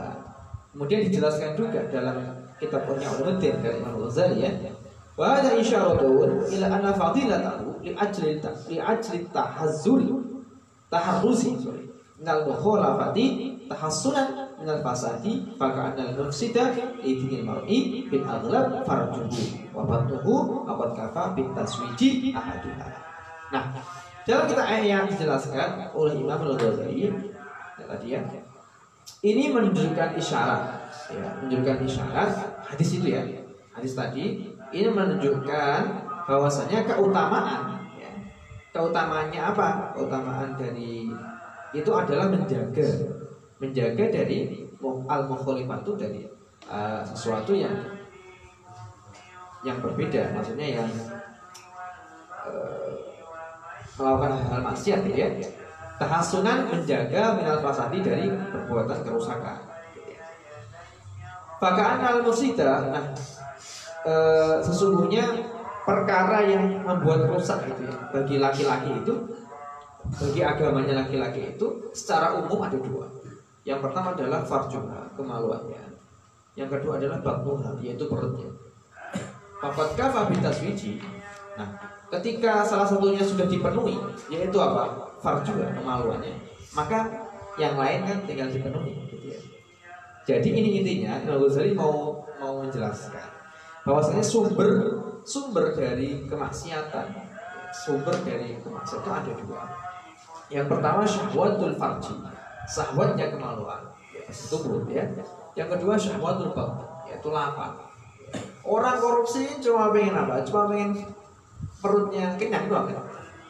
Kemudian 0.73 1.01
dijelaskan 1.05 1.53
juga 1.53 1.85
dalam 1.93 2.17
kitab 2.57 2.89
Ihya 2.89 3.09
Ulumuddin 3.13 3.61
dari 3.61 3.77
Imam 3.85 4.01
Ghazali 4.01 4.41
ya. 4.41 4.53
Wa 5.19 5.43
ada 5.43 5.53
isyaratun 5.53 6.47
ila 6.49 6.67
anna 6.71 6.95
fadilatahu 6.95 7.83
li 7.83 7.91
ajli 7.93 8.39
li 8.71 8.79
ajli 8.79 9.27
tahazzuri 9.35 10.15
taharruzi 10.89 11.59
minal 12.17 12.47
mukhalafati 12.47 13.59
tahassunan 13.69 14.48
minal 14.59 14.83
fasadi 14.83 15.47
maka 15.55 15.95
anal 15.95 16.27
mufsida 16.27 16.75
idinil 17.01 17.47
mar'i 17.47 18.05
bil 18.11 18.27
aghlab 18.27 18.83
farjuhu. 18.83 19.71
Wa 19.71 19.87
batnuhu 19.87 20.67
awat 20.67 20.99
kafa 20.99 21.39
bin 21.39 21.55
taswiji 21.55 22.35
ahaduha 22.35 22.91
nah 23.49 23.65
dalam 24.29 24.45
kita 24.45 24.61
ayat 24.61 24.85
yang 24.85 25.05
dijelaskan 25.09 25.89
oleh 25.97 26.13
Imam 26.21 26.37
Al-Ghazali 26.45 27.09
ya, 27.09 27.13
tadi 27.89 28.13
ya 28.13 28.21
ini 29.25 29.49
menunjukkan 29.49 30.21
isyarat 30.21 30.85
ya 31.09 31.33
menunjukkan 31.41 31.77
isyarat 31.89 32.31
hadis 32.69 33.01
itu 33.01 33.17
ya. 33.17 33.25
Hadis 33.73 33.97
tadi 33.97 34.45
ini 34.75 34.89
menunjukkan 34.91 35.81
bahwasanya 36.29 36.85
keutamaan 36.85 37.81
ya. 37.97 38.11
keutamaannya 38.75 39.41
apa? 39.41 39.97
Keutamaan 39.97 40.59
dari 40.61 41.09
itu 41.73 41.91
adalah 41.93 42.29
menjaga 42.29 42.89
menjaga 43.59 44.05
dari 44.11 44.67
al 45.11 45.23
mukhalifat 45.27 45.83
itu 45.83 45.93
dari 45.99 46.21
uh, 46.71 47.03
sesuatu 47.03 47.55
yang 47.55 47.75
yang 49.67 49.83
berbeda. 49.83 50.35
Maksudnya 50.35 50.79
yang 50.79 50.89
uh, 52.47 52.95
melakukan 53.99 54.31
hal-hal 54.39 54.61
maksiat 54.63 55.01
gitu 55.07 55.19
ya. 55.19 55.31
Tahasunan 55.99 56.71
menjaga 56.71 57.35
minal 57.35 57.59
fasadi 57.59 57.99
dari 57.99 58.31
perbuatan 58.31 59.03
kerusakan 59.03 59.69
Bahkan 61.59 61.95
al 62.07 62.19
musida 62.23 62.87
nah 62.95 63.05
eh, 64.07 64.57
sesungguhnya 64.63 65.27
perkara 65.83 66.47
yang 66.47 66.87
membuat 66.87 67.27
rusak 67.27 67.67
itu 67.67 67.83
ya 67.91 67.95
bagi 68.15 68.37
laki-laki 68.39 68.91
itu 68.95 69.15
bagi 70.09 70.41
agamanya 70.47 71.05
laki-laki 71.05 71.59
itu 71.59 71.91
secara 71.93 72.39
umum 72.39 72.63
ada 72.63 72.79
dua. 72.79 73.05
Yang 73.69 73.85
pertama 73.85 74.17
adalah 74.17 74.41
farjuha, 74.41 75.13
kemaluannya. 75.13 75.85
Yang 76.57 76.81
kedua 76.81 76.97
adalah 76.97 77.21
bakmuha, 77.21 77.77
yaitu 77.85 78.09
perutnya. 78.09 78.49
Papat 79.61 79.93
kafa 79.93 80.33
bitaswiji. 80.33 80.97
Nah, 81.53 81.69
ketika 82.17 82.65
salah 82.65 82.89
satunya 82.89 83.21
sudah 83.21 83.45
dipenuhi, 83.45 84.01
yaitu 84.33 84.57
apa? 84.57 85.13
Farjuha, 85.21 85.69
kemaluannya. 85.77 86.33
Maka 86.73 87.13
yang 87.61 87.77
lain 87.77 88.09
kan 88.09 88.25
tinggal 88.25 88.49
dipenuhi, 88.49 89.05
gitu 89.13 89.37
ya. 89.37 89.41
Jadi 90.25 90.49
ini 90.49 90.81
intinya 90.81 91.21
Imam 91.21 91.45
Ghazali 91.45 91.77
mau 91.77 92.25
mau 92.39 92.61
menjelaskan 92.65 93.29
bahwasanya 93.83 94.21
sumber 94.21 94.69
sumber 95.25 95.73
dari 95.73 96.25
kemaksiatan, 96.29 97.07
sumber 97.73 98.17
dari 98.25 98.61
kemaksiatan 98.61 99.13
ada 99.13 99.33
dua. 99.37 99.65
Yang 100.49 100.67
pertama 100.69 101.01
syahwatul 101.05 101.75
farji, 101.77 102.17
syahwatnya 102.69 103.33
kemaluan, 103.33 103.81
ya, 104.13 104.23
tubuh 104.29 104.85
ya. 104.87 105.05
Yang 105.57 105.69
kedua 105.77 105.95
syahwatul 105.97 106.53
batin, 106.53 106.87
yaitu 107.09 107.29
lapar. 107.33 107.75
Orang 108.63 109.01
korupsi 109.01 109.59
cuma 109.65 109.89
pengen 109.91 110.15
apa? 110.15 110.45
Cuma 110.45 110.69
pengen 110.69 111.09
perutnya 111.81 112.37
kenyang 112.37 112.69
doang 112.69 112.93
kan? 112.93 113.01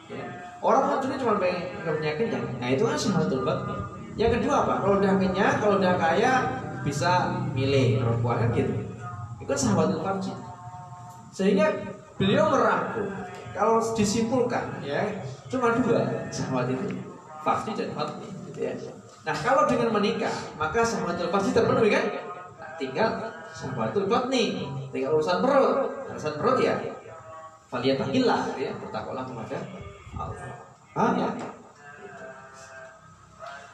Ya. 0.07 0.25
Orang 0.63 0.95
mencuri 0.95 1.19
cuma 1.19 1.35
pengen 1.37 1.75
perutnya 1.83 2.15
kenyang. 2.15 2.45
Nah 2.57 2.69
itu 2.71 2.83
kan 2.87 2.95
syahwatul 2.95 3.43
batni. 3.43 3.75
Yang 4.15 4.39
kedua 4.39 4.63
apa? 4.63 4.73
Kalau 4.81 4.95
udah 5.03 5.13
kenyang, 5.19 5.55
kalau 5.59 5.75
udah 5.77 5.93
kaya 5.99 6.31
bisa 6.83 7.35
milih 7.51 7.99
perempuan 7.99 8.39
kan 8.39 8.49
gitu. 8.55 8.73
Itu 9.43 9.53
sahabatul 9.55 10.01
farji. 10.03 10.31
Sehingga 11.35 11.67
beliau 12.19 12.51
merangkum 12.51 13.07
kalau 13.55 13.79
disimpulkan 13.95 14.83
ya 14.83 15.07
cuma 15.47 15.71
dua 15.79 16.27
sahabat 16.29 16.67
itu 16.69 16.99
pasti 17.43 17.71
dan 17.75 17.95
nih, 17.95 18.29
gitu 18.51 18.59
ya. 18.59 18.73
Nah 19.23 19.35
kalau 19.35 19.63
dengan 19.67 19.89
menikah 19.95 20.33
maka 20.59 20.83
sahabatul 20.83 21.31
pasti 21.31 21.55
terpenuhi 21.55 21.91
kan? 21.91 22.05
Nah, 22.59 22.71
tinggal 22.75 23.09
sahabatul 23.55 24.07
nih. 24.27 24.67
tinggal 24.89 25.19
urusan 25.19 25.39
perut, 25.43 25.89
nah, 26.07 26.13
urusan 26.15 26.33
perut 26.39 26.57
ya. 26.59 26.75
Faliyatahillah 27.69 28.39
gitu 28.49 28.59
ya, 28.65 28.71
bertakwalah 28.81 29.23
kepada 29.29 29.57
Allah. 30.17 30.49
Ya? 31.13 31.29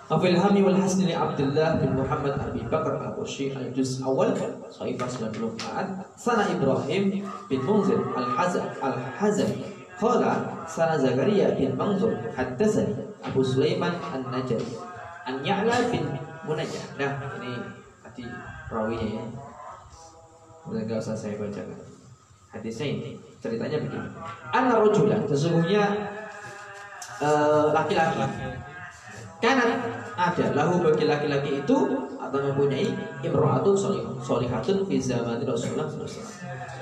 Afilhami 0.05 0.61
wal 0.61 0.77
Hasni 0.77 1.17
Abdullah 1.17 1.81
bin 1.81 1.97
Muhammad 1.97 2.37
Abi 2.37 2.61
Bakar 2.69 3.01
Al-Qusyi 3.01 3.57
Al-Juz 3.57 4.05
Awal 4.05 4.37
Saifah 4.69 5.09
94 5.09 6.13
Sana 6.13 6.45
Ibrahim 6.45 7.25
bin 7.49 7.59
Munzir 7.65 7.97
al 8.13 8.29
Hazam 8.37 8.69
al 8.85 9.01
Hazam. 9.17 9.49
Kala 9.97 10.61
Sana 10.69 10.93
Zakaria 11.01 11.57
bin 11.57 11.73
Manzur 11.73 12.13
Haddasani 12.37 13.04
Abu 13.23 13.41
Sulaiman 13.45 13.95
An-Najari 14.01 14.95
an 15.25 15.41
Ya'la 15.41 15.89
bin 15.89 16.05
Munajjah. 16.45 16.85
Nah, 17.01 17.11
ini 17.41 17.51
hati 18.05 18.23
rawinya 18.69 19.07
ya. 19.21 19.25
Udah 20.65 20.81
enggak 20.81 21.01
usah 21.01 21.17
saya 21.17 21.37
baca. 21.37 21.61
Hadisnya 22.53 22.85
ini 22.87 23.09
ceritanya 23.41 23.77
begini. 23.81 24.09
Anna 24.53 24.79
rajulan 24.79 25.25
sesungguhnya 25.27 25.83
eh, 27.19 27.65
laki-laki 27.73 28.21
uh, 28.21 28.31
kanan 29.43 29.71
ada 30.15 30.45
lahu 30.55 30.79
bagi 30.79 31.05
laki-laki 31.05 31.59
itu 31.59 31.77
atau 32.15 32.39
mempunyai 32.39 32.87
imro'atu 33.21 33.75
solihatun 34.23 34.87
fi 34.87 34.95
zaman 34.97 35.43
Rasulullah 35.43 35.91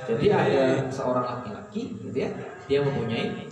Jadi 0.04 0.25
ada 0.30 0.86
seorang 0.94 1.25
laki-laki 1.25 1.98
gitu 1.98 2.13
ya, 2.13 2.30
dia 2.70 2.80
mempunyai 2.86 3.50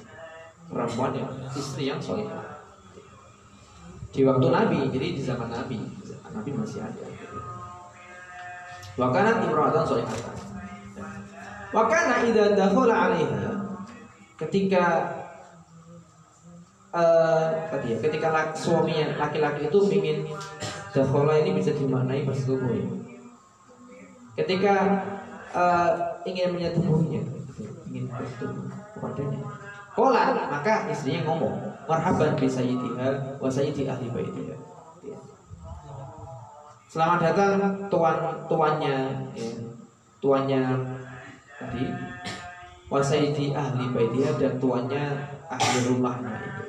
perempuan 0.70 1.12
yang 1.18 1.30
istri 1.58 1.90
yang 1.90 2.00
solihah. 2.00 2.41
Di 4.12 4.22
waktu 4.28 4.48
Nabi, 4.52 4.80
jadi 4.92 5.08
di 5.16 5.22
zaman 5.24 5.48
Nabi, 5.48 5.80
Nabi 6.32 6.52
masih 6.52 6.84
ada. 6.84 7.06
Wakana 9.00 9.40
imro'atun 9.48 9.84
solihatan. 9.88 10.36
Wakana 11.72 12.28
idza 12.28 12.52
dakhala 12.60 12.94
'alaiha 13.08 13.52
ketika 14.36 14.84
eh 16.92 17.48
tadi 17.72 17.96
ya 17.96 17.98
ketika 18.04 18.52
suaminya 18.52 19.16
laki-laki 19.16 19.72
itu 19.72 19.80
ingin 19.96 20.28
dakhala 20.92 21.40
ini 21.40 21.56
bisa 21.56 21.72
dimaknai 21.72 22.28
bersetubuh 22.28 22.68
ketika 24.36 24.76
eh, 25.56 25.92
ingin 26.28 26.52
menyetubuhinya 26.52 27.24
ingin 27.88 28.12
bersetubuh 28.12 28.68
kepadanya 28.92 29.40
Kola 29.92 30.32
maka 30.48 30.88
istrinya 30.88 31.28
ngomong 31.28 31.60
marhaban 31.84 32.32
bi 32.40 32.48
sayyidiha 32.48 33.36
wa 33.44 33.50
sayyidi 33.52 33.92
ahli 33.92 34.08
baitiha. 34.08 34.56
Selamat 36.88 37.20
datang 37.20 37.60
tuan 37.92 38.16
tuannya 38.48 38.96
ya, 39.36 39.52
tuannya 40.24 40.64
tadi. 41.60 41.92
Wa 42.88 43.04
sayyidi 43.04 43.52
ahli 43.52 43.92
baitiha 43.92 44.32
dan 44.40 44.56
tuannya 44.64 45.04
ahli 45.52 45.78
rumahnya 45.92 46.40
itu. 46.40 46.64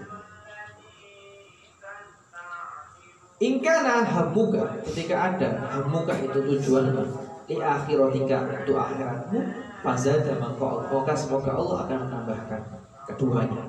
Ingkana 3.42 4.02
hamuka 4.02 4.82
ketika 4.90 5.14
ada 5.30 5.50
hamuka 5.70 6.14
itu 6.18 6.38
tujuanmu 6.42 7.06
di 7.46 7.58
akhiratika 7.58 8.50
untuk 8.62 8.78
akhiratmu 8.78 9.38
fazada 9.82 10.38
maka 10.38 11.14
semoga 11.14 11.50
Allah 11.58 11.78
akan 11.86 11.98
menambahkan 12.06 12.81
keduanya. 13.08 13.64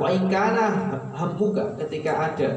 Wa 0.00 0.08
ingkana 0.08 0.96
hamuka 1.12 1.76
ketika 1.84 2.32
ada 2.32 2.48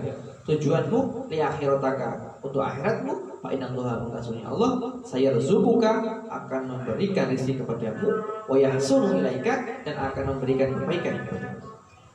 tujuanmu 0.44 1.28
di 1.28 1.40
akhirataka 1.40 2.40
untuk 2.44 2.60
akhiratmu 2.60 3.40
fa 3.40 3.52
inna 3.52 3.72
Allah 3.72 4.04
mengkasuni 4.08 4.44
Allah 4.44 5.00
saya 5.04 5.36
rezukuka 5.36 6.24
akan 6.28 6.62
memberikan 6.68 7.32
rezeki 7.32 7.64
kepadamu 7.64 8.08
wa 8.48 8.56
yahsunu 8.56 9.20
ilaika 9.20 9.84
dan 9.84 9.96
akan 10.00 10.36
memberikan 10.36 10.72
kebaikan 10.76 11.24
kepadamu. 11.28 11.60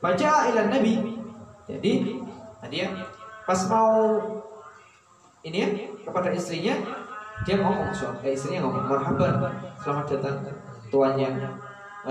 Baca 0.01 0.31
ila 0.49 0.61
Nabi. 0.69 0.93
Jadi 1.69 1.93
tadi 2.57 2.77
ya 2.81 2.89
pas 3.45 3.61
mau 3.69 4.17
ini 5.45 5.57
ya 5.61 5.69
kepada 6.05 6.29
istrinya 6.33 6.75
dia 7.47 7.55
ngomong 7.55 7.93
soal 7.95 8.19
eh, 8.25 8.35
istrinya 8.35 8.67
ngomong 8.67 8.85
marhaban 8.89 9.33
selamat 9.79 10.05
datang 10.17 10.37
tuannya 10.91 11.29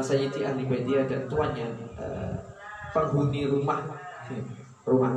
Sayyidi 0.02 0.46
ahli 0.46 0.64
baitia 0.64 1.04
dan 1.04 1.28
tuannya 1.28 1.68
eh, 1.98 2.34
penghuni 2.94 3.46
rumah 3.46 3.84
rumah 4.88 5.12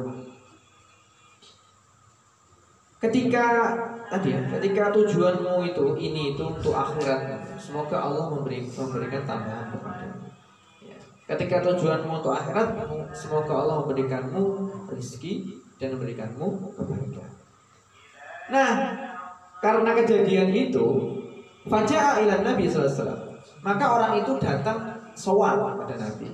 ketika 3.01 3.45
tadi 4.11 4.37
ya 4.37 4.41
ketika 4.59 4.93
tujuanmu 4.93 5.65
itu 5.65 5.85
ini 5.97 6.35
itu 6.37 6.43
untuk 6.43 6.75
akhirat 6.75 7.41
semoga 7.57 7.97
Allah 7.97 8.29
memberi 8.29 8.61
memberikan 8.69 9.23
tambahan 9.25 9.67
kepadamu 9.73 10.19
Ya. 10.81 10.97
ketika 11.37 11.61
tujuanmu 11.61 12.21
untuk 12.21 12.33
akhirat 12.33 12.67
semoga 13.13 13.53
Allah 13.53 13.85
memberikanmu 13.85 14.43
rezeki 14.89 15.61
dan 15.81 15.97
memberikanmu 15.97 16.77
kebaikan. 16.77 17.29
Nah, 18.53 18.71
karena 19.57 19.97
kejadian 19.97 20.53
itu, 20.53 20.87
Faja'a 21.65 22.21
ila 22.21 22.45
Nabi 22.45 22.69
SAW. 22.69 23.20
Maka 23.61 23.85
orang 23.85 24.13
itu 24.21 24.31
datang 24.41 24.97
sowan 25.13 25.77
pada 25.77 25.95
Nabi. 25.97 26.29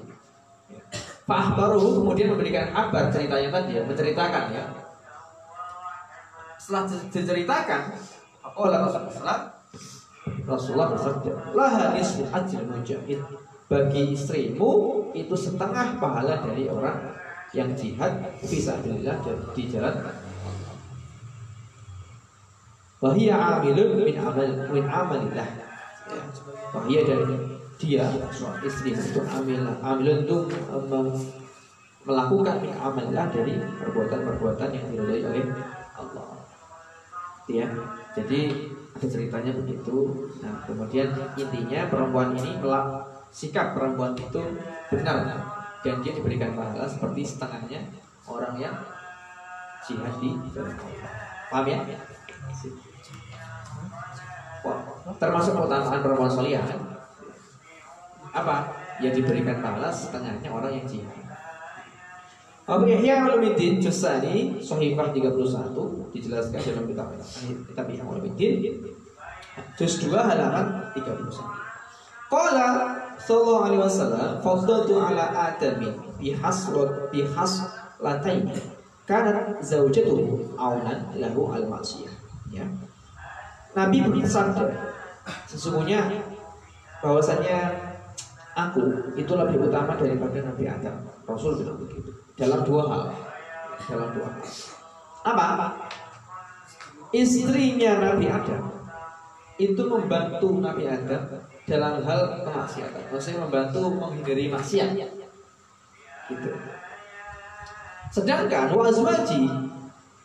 Pak 1.27 1.59
baru 1.59 1.99
kemudian 1.99 2.31
memberikan 2.31 2.71
kabar 2.71 3.11
ceritanya 3.11 3.51
tadi 3.51 3.75
ya, 3.75 3.83
menceritakan 3.83 4.43
ya. 4.55 4.63
Setelah 6.55 6.87
diceritakan, 6.87 7.81
oleh 8.55 8.79
Rasulullah 8.79 9.39
Rasulullah 10.47 10.87
bersabda, 10.95 11.31
"Laha 11.51 11.95
nisfu 11.99 12.23
ajril 12.31 12.67
mujahid." 12.71 13.19
Bagi 13.67 14.15
istrimu 14.15 14.71
itu 15.11 15.35
setengah 15.35 15.99
pahala 15.99 16.39
dari 16.39 16.71
orang 16.71 17.11
yang 17.51 17.67
jihad 17.75 18.23
fisabilillah 18.39 19.19
di 19.51 19.63
jalan 19.67 20.07
Wahia 22.97 23.35
amilun 23.37 24.01
min 24.01 24.15
amal 24.17 24.51
min 24.73 24.83
amalillah. 24.87 25.66
Ya. 26.08 26.24
Wahia 26.72 27.02
dan 27.04 27.22
dia 27.78 28.06
istri 28.65 28.98
itu 28.98 29.22
amil 29.22 29.62
amilun 29.84 30.20
itu 30.26 30.38
um, 30.72 31.08
melakukan 32.08 32.63
min 32.63 32.74
amalillah 32.74 33.28
dari 33.30 33.60
perbuatan-perbuatan 33.60 34.70
yang 34.72 34.86
diridhoi 34.89 35.22
oleh 35.28 35.46
Allah. 36.00 36.30
Ya. 37.52 37.67
Jadi 38.15 38.72
ada 38.98 39.08
ceritanya 39.08 39.52
begitu. 39.54 40.26
Nah, 40.41 40.65
kemudian 40.65 41.13
intinya 41.38 41.86
perempuan 41.86 42.34
ini 42.34 42.58
melak 42.58 43.06
sikap 43.30 43.78
perempuan 43.78 44.17
itu 44.17 44.41
benar 44.89 45.38
dan 45.86 46.02
dia 46.02 46.12
diberikan 46.17 46.58
pahala 46.58 46.89
seperti 46.89 47.22
setengahnya 47.22 47.86
orang 48.26 48.58
yang 48.58 48.76
jihad 49.86 50.17
di. 50.17 50.34
Paham 51.48 51.63
ya? 51.70 51.80
Termasuk 55.15 55.56
keutamaan 55.56 56.04
perempuan 56.04 56.28
solihah 56.28 56.67
kan? 56.67 56.80
Apa? 58.36 58.56
Ya 59.00 59.15
diberikan 59.15 59.63
pahala 59.63 59.88
setengahnya 59.88 60.52
orang 60.52 60.76
yang 60.76 60.84
jihad. 60.84 61.15
Abu 62.67 62.84
Yahya 62.91 63.24
Ulumuddin 63.24 63.80
Jusani 63.80 64.60
Sohifah 64.60 65.15
31 65.15 66.12
dijelaskan 66.12 66.60
dalam 66.60 66.84
kitab 66.84 67.08
kitab 67.72 67.86
Yahya 67.88 68.04
Ulumuddin 68.04 68.76
Juz 69.80 70.04
2 70.04 70.12
halaman 70.12 70.91
31. 70.91 71.08
Qala 72.28 72.67
sallallahu 73.15 73.63
alaihi 73.72 73.82
wasallam 73.82 74.43
fadlatu 74.43 75.00
ala 75.00 75.32
adamin 75.48 75.96
bihasrat 76.20 77.08
bihaslatain 77.08 78.52
kanat 79.08 79.63
zaujatuhu 79.63 80.52
aulan 80.60 81.08
lahu 81.15 81.48
al 81.56 81.63
maksiyah 81.72 82.12
ya 82.52 82.67
Nabi 83.72 84.04
bersabda 84.04 84.96
sesungguhnya 85.47 86.05
bahwasanya 86.99 87.71
aku 88.53 89.13
itu 89.15 89.31
lebih 89.31 89.71
utama 89.71 89.95
daripada 89.95 90.43
Nabi 90.43 90.63
Adam 90.67 90.95
Rasul 91.23 91.63
bilang 91.63 91.79
begitu 91.81 92.12
dalam 92.36 92.62
dua 92.67 92.83
hal 92.91 93.03
dalam 93.88 94.10
dua 94.12 94.27
hal 94.27 94.43
apa 95.27 95.57
istrinya 97.15 98.12
Nabi 98.12 98.27
Adam 98.27 98.77
itu 99.57 99.81
membantu 99.89 100.62
Nabi 100.62 100.86
Adam 100.86 101.23
dalam 101.67 101.99
hal 102.05 102.45
kemaksiatan. 102.45 103.03
Maksudnya 103.12 103.43
membantu 103.43 103.89
menghindari 103.89 104.47
maksiat. 104.47 104.93
Gitu. 106.31 106.49
Sedangkan 108.13 108.71
wazwaji 108.71 109.49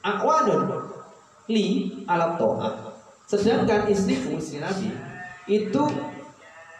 akwanun 0.04 0.86
li 1.50 1.90
alat 2.06 2.38
to'ah. 2.38 2.94
Sedangkan 3.26 3.88
istriku, 3.88 4.36
istri 4.36 4.60
Nabi 4.60 4.92
itu 5.46 5.82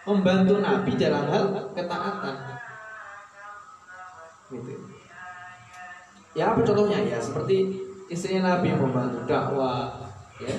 membantu 0.07 0.59
Nabi 0.59 0.93
dalam 0.99 1.27
hal 1.31 1.45
ketaatan. 1.75 2.37
Gitu. 4.53 4.73
Ya 6.33 6.53
apa 6.53 6.61
contohnya 6.65 6.99
ya 7.05 7.19
seperti 7.21 7.83
istrinya 8.09 8.57
Nabi 8.57 8.73
membantu 8.73 9.25
dakwah 9.29 9.93
ya 10.41 10.55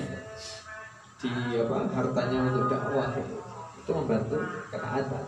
di 1.18 1.30
apa 1.56 1.88
hartanya 1.92 2.38
untuk 2.52 2.68
dakwah 2.68 3.10
gitu. 3.16 3.36
itu 3.84 3.90
membantu 3.92 4.38
ketaatan. 4.72 5.24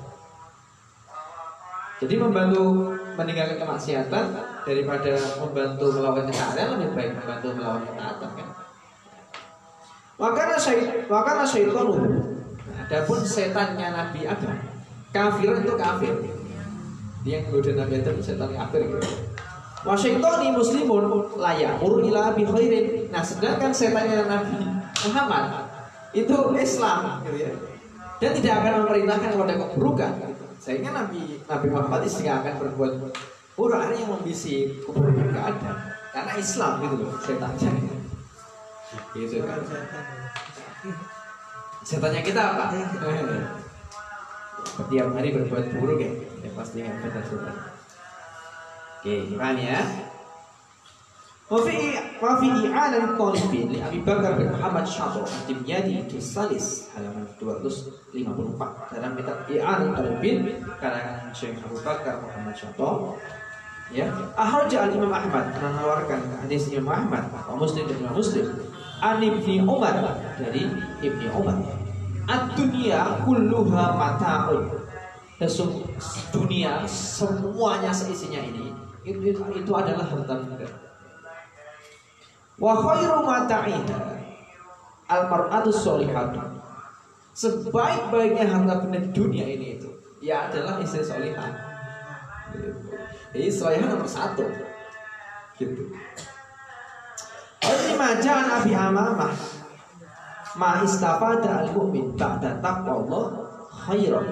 Jadi 1.97 2.15
membantu 2.21 2.93
meninggalkan 3.17 3.57
kemaksiatan 3.57 4.25
daripada 4.69 5.13
membantu 5.41 5.87
melakukan 5.97 6.29
ketaatan 6.29 6.67
lebih 6.77 6.91
baik 6.93 7.11
membantu 7.17 7.49
melakukan 7.57 7.85
ketaatan 7.89 8.31
kan. 8.37 8.49
Maka 10.17 10.57
syaitan, 10.57 11.05
maka 11.13 11.45
syaitan 11.45 11.85
Adapun 12.87 13.19
setannya 13.27 13.91
Nabi 13.91 14.31
Adam, 14.31 14.55
kafir 15.11 15.59
itu 15.59 15.75
kafir. 15.75 16.15
Dia 17.27 17.43
yang 17.43 17.51
menggoda 17.51 17.83
Nabi 17.83 17.95
Adam 17.99 18.17
setan 18.23 18.55
kafir. 18.55 18.87
Wa 19.83 19.99
syaitani 19.99 20.55
muslimun 20.55 21.35
layak 21.35 21.83
ila 21.83 22.31
bi 22.39 22.47
khairin. 22.47 23.11
Nah, 23.11 23.27
sedangkan 23.27 23.75
setannya 23.75 24.31
Nabi 24.31 24.71
Muhammad 25.03 25.67
itu 26.15 26.37
Islam 26.55 27.27
gitu 27.27 27.39
ya. 27.43 27.51
Dan 28.23 28.31
tidak 28.39 28.55
akan 28.63 28.73
memerintahkan 28.87 29.31
kepada 29.35 29.55
keburukan. 29.67 30.13
Sehingga 30.63 30.95
Nabi 30.95 31.43
Nabi 31.43 31.67
Muhammad 31.75 32.07
tidak 32.07 32.35
akan 32.47 32.55
berbuat 32.71 32.93
buruk 33.59 33.83
yang 33.83 34.15
membisi 34.15 34.79
keburukan 34.87 35.27
tidak 35.35 35.59
ada. 35.59 35.73
Karena 36.15 36.33
Islam 36.39 36.73
gitu 36.87 36.95
loh 37.03 37.19
setannya. 37.19 37.71
Gitu 39.11 39.43
kan. 39.43 39.59
Setannya 41.87 42.19
kita 42.27 42.43
apa? 42.43 42.75
Setiap 44.77 45.09
hari 45.15 45.31
berbuat 45.31 45.79
buruk 45.79 46.03
ya, 46.03 46.11
ya 46.43 46.51
pasti 46.59 46.83
nggak 46.83 46.99
benar. 46.99 47.55
Oke, 49.07 49.31
paham 49.39 49.57
ya? 49.63 49.79
I'anan 51.47 53.15
talibin 53.15 53.71
li 53.71 53.79
Abi 53.79 54.03
Bakar 54.03 54.35
bin 54.35 54.51
Muhammad 54.51 54.83
Syafo 54.83 55.23
Dimyadi 55.47 56.03
di 56.11 56.19
Salis 56.19 56.91
halaman 56.91 57.23
254 57.39 58.19
dalam 58.91 59.15
kitab 59.15 59.47
i'anan 59.47 59.95
talibin 59.95 60.59
karangan 60.83 61.31
Syekh 61.31 61.63
Abu 61.63 61.79
Bakar 61.87 62.19
Muhammad 62.19 62.59
Syafo 62.59 63.15
ya 63.95 64.11
Ahraja 64.35 64.91
al 64.91 64.93
Imam 64.99 65.15
Ahmad 65.15 65.55
menawarkan 65.55 66.43
hadis 66.43 66.67
Imam 66.75 66.91
Ahmad 66.91 67.31
Muslim 67.55 67.87
dan 67.87 68.03
Imam 68.03 68.19
Muslim 68.19 68.75
an 69.03 69.21
Ibni 69.21 69.63
Umar 69.65 69.97
dari 70.41 70.69
Ibni 71.03 71.27
Umar 71.33 71.57
Ad-dunia 72.27 73.23
kulluha 73.23 73.95
mata'un 73.95 74.87
dunia 76.33 76.81
semuanya 76.89 77.93
seisinya 77.93 78.41
ini 78.41 78.73
itu, 79.07 79.39
itu 79.55 79.71
adalah 79.71 80.03
harta 80.03 80.35
benda. 80.35 80.67
Wa 82.59 82.73
khairu 82.75 83.23
mata'iha 83.23 83.99
al-mar'atu 85.07 85.71
sholihatu. 85.71 86.43
Sebaik-baiknya 87.37 88.49
harta 88.49 88.75
benda 88.83 88.99
di 88.99 89.11
dunia 89.13 89.47
ini 89.47 89.79
itu 89.79 89.93
ya 90.25 90.51
adalah 90.51 90.81
istri 90.83 91.05
solihah. 91.05 91.53
Jadi 93.31 93.47
solihah 93.53 93.87
nomor 93.93 94.09
satu. 94.09 94.43
Gitu. 95.61 95.87
Ini 97.67 97.99
majaan 97.99 98.47
Abi 98.63 98.73
Amamah 98.73 99.35
ma 100.57 100.81
istafada 100.81 101.67
al 101.67 101.69
mu'min 101.75 102.17
ba'da 102.17 102.63
taqwallah 102.65 103.25
khairan 103.69 104.25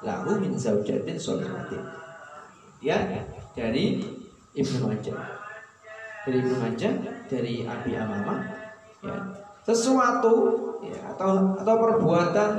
lahu 0.00 0.40
min 0.40 0.56
zaujatin 0.56 1.18
sholihatin 1.18 1.82
ya 2.80 2.96
dari 3.52 4.00
Ibnu 4.54 4.86
Majah. 4.86 5.18
Dari 6.24 6.36
Ibnu 6.42 6.56
Majah 6.62 6.92
dari 7.26 7.66
Abi 7.66 7.92
Amamah 7.98 8.40
ya. 9.02 9.18
Sesuatu 9.68 10.34
ya, 10.80 11.12
atau 11.12 11.52
atau 11.60 11.74
perbuatan 11.76 12.50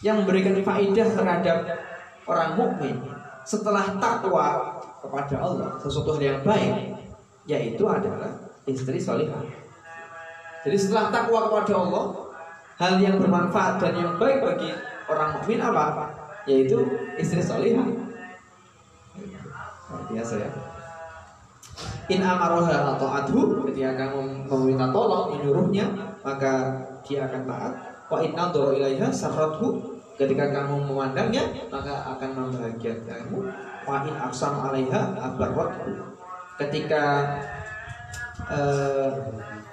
yang 0.00 0.22
memberikan 0.22 0.62
faidah 0.62 1.08
terhadap 1.10 1.58
orang 2.24 2.54
mukmin 2.54 2.96
setelah 3.42 3.98
takwa 3.98 4.78
kepada 5.02 5.36
Allah 5.42 5.70
sesuatu 5.82 6.20
yang 6.22 6.40
baik 6.46 6.94
yaitu 7.48 7.82
adalah 7.88 8.30
istri 8.72 8.98
solihah 8.98 9.60
jadi 10.60 10.76
setelah 10.76 11.08
takwa 11.08 11.48
kepada 11.48 11.72
Allah, 11.72 12.04
hal 12.76 12.92
yang 13.00 13.16
bermanfaat 13.16 13.80
dan 13.80 13.96
yang 13.96 14.12
baik 14.20 14.44
bagi 14.44 14.68
orang 15.08 15.40
mukmin 15.40 15.60
apa? 15.60 16.12
Yaitu 16.44 16.84
istri 17.16 17.40
solihah. 17.40 17.88
Biasa 20.10 20.34
ya. 20.36 20.50
In 22.12 22.20
amaroha 22.20 22.98
atau 22.98 23.08
adhu 23.08 23.40
ketika 23.70 23.96
kamu 23.96 24.44
meminta 24.44 24.90
tolong 24.90 25.32
menyuruhnya 25.32 25.86
maka 26.20 26.76
dia 27.06 27.24
akan 27.24 27.48
taat. 27.48 27.72
Wa 28.10 28.18
in 28.20 28.34
nadoro 28.36 28.76
ilaiha 28.76 29.08
sarrathu 29.08 29.96
ketika 30.18 30.50
kamu 30.50 30.90
memandangnya 30.90 31.46
maka 31.72 32.04
akan 32.04 32.30
membahagiakan 32.36 33.06
kamu. 33.06 33.38
Wa 33.86 34.04
in 34.04 34.14
aksam 34.18 34.60
alaiha 34.60 35.16
abarrathu 35.16 36.10
ketika 36.60 37.24
uh, 38.50 39.10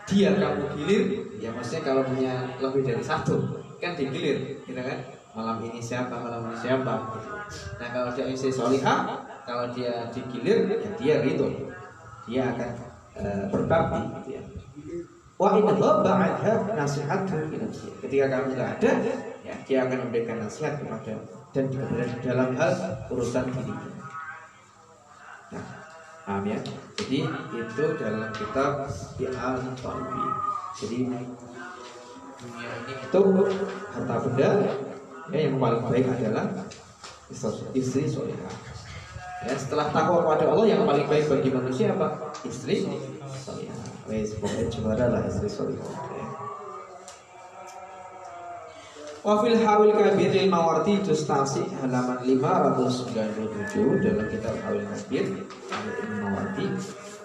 dia 0.08 0.30
kamu 0.38 0.64
gilir 0.78 1.04
ya 1.42 1.50
maksudnya 1.52 1.84
kalau 1.84 2.02
punya 2.08 2.48
lebih 2.64 2.82
dari 2.86 3.04
satu 3.04 3.60
kan 3.78 3.94
digilir 3.98 4.64
gitu 4.64 4.80
kan? 4.80 5.00
Malam 5.38 5.62
ini 5.70 5.78
siapa 5.78 6.18
malam 6.18 6.50
ini 6.50 6.58
siapa 6.58 7.14
gitu. 7.14 7.30
nah 7.78 7.88
kalau 7.94 8.10
dia 8.10 8.26
istri 8.26 8.50
solihah 8.50 9.22
kalau 9.46 9.70
dia 9.74 10.10
digilir 10.14 10.70
ya 10.70 10.78
dia 10.98 11.16
ridho. 11.22 11.48
Dia 12.28 12.52
akan 12.52 12.70
uh, 13.16 13.44
berbakti 13.52 14.02
gitu 14.22 14.30
ya. 14.40 14.44
Wa 15.38 15.54
in 15.54 15.70
nasihat 16.74 17.30
Ketika 18.02 18.26
kamu 18.26 18.58
tidak 18.58 18.70
ada 18.82 18.92
ya, 19.46 19.56
Dia 19.70 19.86
akan 19.86 20.10
memberikan 20.10 20.42
nasihat 20.42 20.82
kepada 20.82 21.14
Dan 21.54 21.70
dalam 22.26 22.58
hal 22.58 22.74
urusan 23.14 23.46
dirinya. 23.54 23.94
Nah 25.54 25.87
Paham 26.28 26.44
ya? 26.44 26.60
Jadi 27.00 27.24
itu 27.56 27.84
dalam 27.96 28.28
kitab 28.36 28.84
Bi'al 29.16 29.64
Talbi. 29.80 30.26
Jadi 30.76 31.08
itu 32.84 33.22
harta 33.96 34.16
benda 34.28 34.50
ya, 35.32 35.40
yang 35.48 35.56
paling 35.56 35.88
baik 35.88 36.06
adalah 36.12 36.52
istri 37.72 38.04
solehah. 38.12 38.52
Ya, 39.48 39.56
setelah 39.56 39.88
takwa 39.96 40.20
kepada 40.28 40.52
Allah 40.52 40.68
yang 40.68 40.84
paling 40.84 41.08
baik 41.08 41.32
bagi 41.32 41.50
manusia 41.50 41.96
apa? 41.96 42.36
Istri 42.44 42.92
solehah. 43.32 43.80
Wes 44.12 44.36
pokoknya 44.36 44.68
juara 44.68 45.06
lah 45.08 45.22
istri 45.32 45.48
solehah. 45.48 46.17
Wafil 49.26 49.58
Hawil 49.66 49.94
Kabir 49.98 50.30
lil 50.30 50.50
Mawardi 50.50 51.02
halaman 51.02 52.18
597 52.22 54.06
dalam 54.06 54.26
kitab 54.30 54.56
Hawil 54.62 54.86
Kabir 54.86 55.26
Ibn 55.74 56.14
Mawardi 56.22 56.66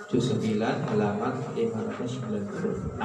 juz 0.09 0.33
9 0.33 0.57
halaman 0.63 1.33
596. 1.53 2.97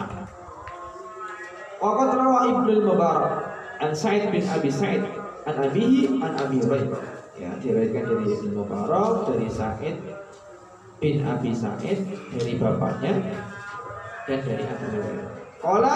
Waqat 1.77 2.09
rawa 2.17 2.39
Ibnu 2.49 2.89
Mubarak 2.89 3.53
an 3.77 3.93
Sa'id 3.93 4.33
bin 4.33 4.41
Abi 4.49 4.71
Sa'id 4.73 5.05
an 5.45 5.55
abihi 5.61 6.17
an 6.23 6.33
Abi 6.41 6.57
Hurairah. 6.57 7.03
Ya, 7.37 7.53
diriwayatkan 7.61 8.03
dari 8.07 8.25
Ibnu 8.33 8.49
Mubarak 8.57 9.29
dari 9.29 9.47
Sa'id 9.51 9.95
bin 10.97 11.21
Abi 11.21 11.53
Sa'id 11.53 12.01
dari 12.33 12.57
bapaknya 12.57 13.13
dan 14.25 14.39
dari 14.41 14.63
Abu 14.65 14.85
Hurairah. 14.89 15.29
Qala 15.61 15.95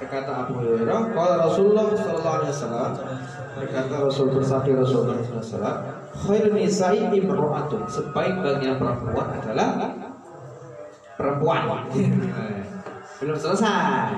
Berkata 0.00 0.32
Abu 0.32 0.64
Hurairah, 0.64 1.12
kalau 1.12 1.36
Rasulullah 1.44 1.92
sallallahu 1.92 2.36
alaihi 2.40 2.52
wasallam 2.56 2.90
berkata 3.52 3.94
Rasul 4.00 4.26
bersabda 4.32 4.72
Rasulullah 4.80 5.20
sallallahu 5.20 5.36
alaihi 5.36 5.44
wasallam, 5.44 5.76
khairun 6.24 6.54
nisa'i 6.56 7.04
imra'atun. 7.20 7.80
Sebaik-baiknya 7.84 8.80
perempuan 8.80 9.28
adalah 9.36 9.68
perempuan. 11.20 11.60
Belum 13.20 13.36
selesai. 13.36 14.16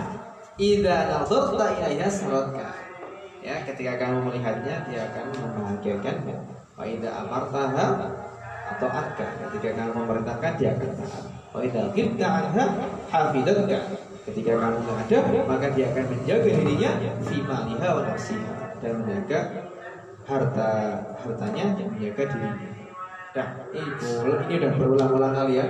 Idza 0.62 0.96
nadharta 1.10 1.66
ilaiha 1.82 2.06
saratka. 2.06 2.70
Ya, 3.42 3.66
ketika 3.66 3.98
kamu 3.98 4.30
melihatnya 4.30 4.86
dia 4.86 5.10
akan 5.10 5.34
membahagiakan. 5.34 6.16
Wa 6.78 6.86
idza 6.86 7.10
amartaha 7.10 7.86
atau 8.70 8.86
atka. 8.86 9.26
Ketika 9.50 9.82
kamu 9.82 10.06
memerintahkan 10.06 10.52
dia 10.62 10.78
akan 10.78 10.90
taat. 10.94 11.24
Wa 11.50 11.58
idza 11.58 11.90
ghibta 11.90 12.26
anha 12.30 12.64
hafidatka 13.10 13.78
Ketika 14.22 14.54
kamu 14.54 14.86
ada, 14.86 15.18
maka 15.50 15.66
dia 15.74 15.90
akan 15.90 16.04
menjaga 16.14 16.46
dirinya 16.46 16.90
fimaliha 17.26 17.88
wa 17.90 18.02
nafsiha 18.06 18.54
dan 18.78 19.02
menjaga 19.02 19.66
harta 20.22 20.70
hartanya 21.18 21.74
dan 21.74 21.86
menjaga 21.90 22.22
dirinya. 22.30 22.68
Dah, 23.34 23.48
itu 23.74 24.10
ini 24.46 24.54
udah 24.62 24.72
berulang-ulang 24.78 25.34
kali 25.34 25.58
ya. 25.58 25.66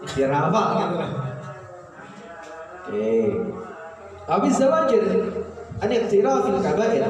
Biar 0.00 0.32
hafal 0.32 0.68
gitu. 0.80 0.96
Oke. 2.80 3.08
Habis 4.24 4.54
zawajir 4.56 5.04
an 5.84 5.90
iqtirafil 5.92 6.60
kabair 6.64 7.04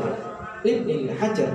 Ibn 0.61 0.89
Hajar 1.21 1.51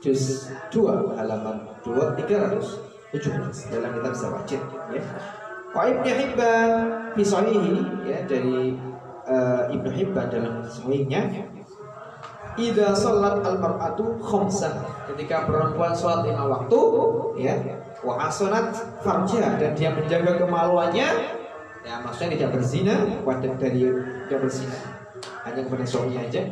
juz 0.00 0.48
2 0.72 1.18
halaman 1.20 1.68
2 1.84 1.92
317 2.24 3.68
dalam 3.68 3.90
kitab 4.00 4.14
zawajir 4.16 4.62
ya. 4.96 5.02
Wa 5.72 5.88
Ibn 5.88 6.04
Hibban 6.04 6.70
fi 7.16 7.22
sahihi 7.24 8.04
ya 8.04 8.28
dari 8.28 8.76
uh, 9.24 9.72
Ibn 9.72 9.88
Hibban 9.88 10.28
dalam 10.28 10.60
sahihnya 10.68 11.48
Ida 12.60 12.92
salat 12.92 13.40
al-mar'atu 13.40 14.20
khamsan 14.20 14.76
Ketika 15.08 15.48
perempuan 15.48 15.96
sholat 15.96 16.28
lima 16.28 16.44
waktu 16.44 16.80
ya 17.40 17.56
Wa 18.04 18.28
asonat 18.28 18.76
farja 19.00 19.56
Dan 19.56 19.72
dia 19.72 19.88
menjaga 19.96 20.36
kemaluannya 20.36 21.08
Ya 21.80 21.94
maksudnya 22.04 22.36
tidak 22.36 22.60
berzina 22.60 23.08
Wadah 23.24 23.56
dari 23.56 23.88
tidak 24.28 24.44
berzina 24.44 24.76
Hanya 25.48 25.64
kepada 25.64 25.84
suaminya 25.88 26.28
aja. 26.28 26.42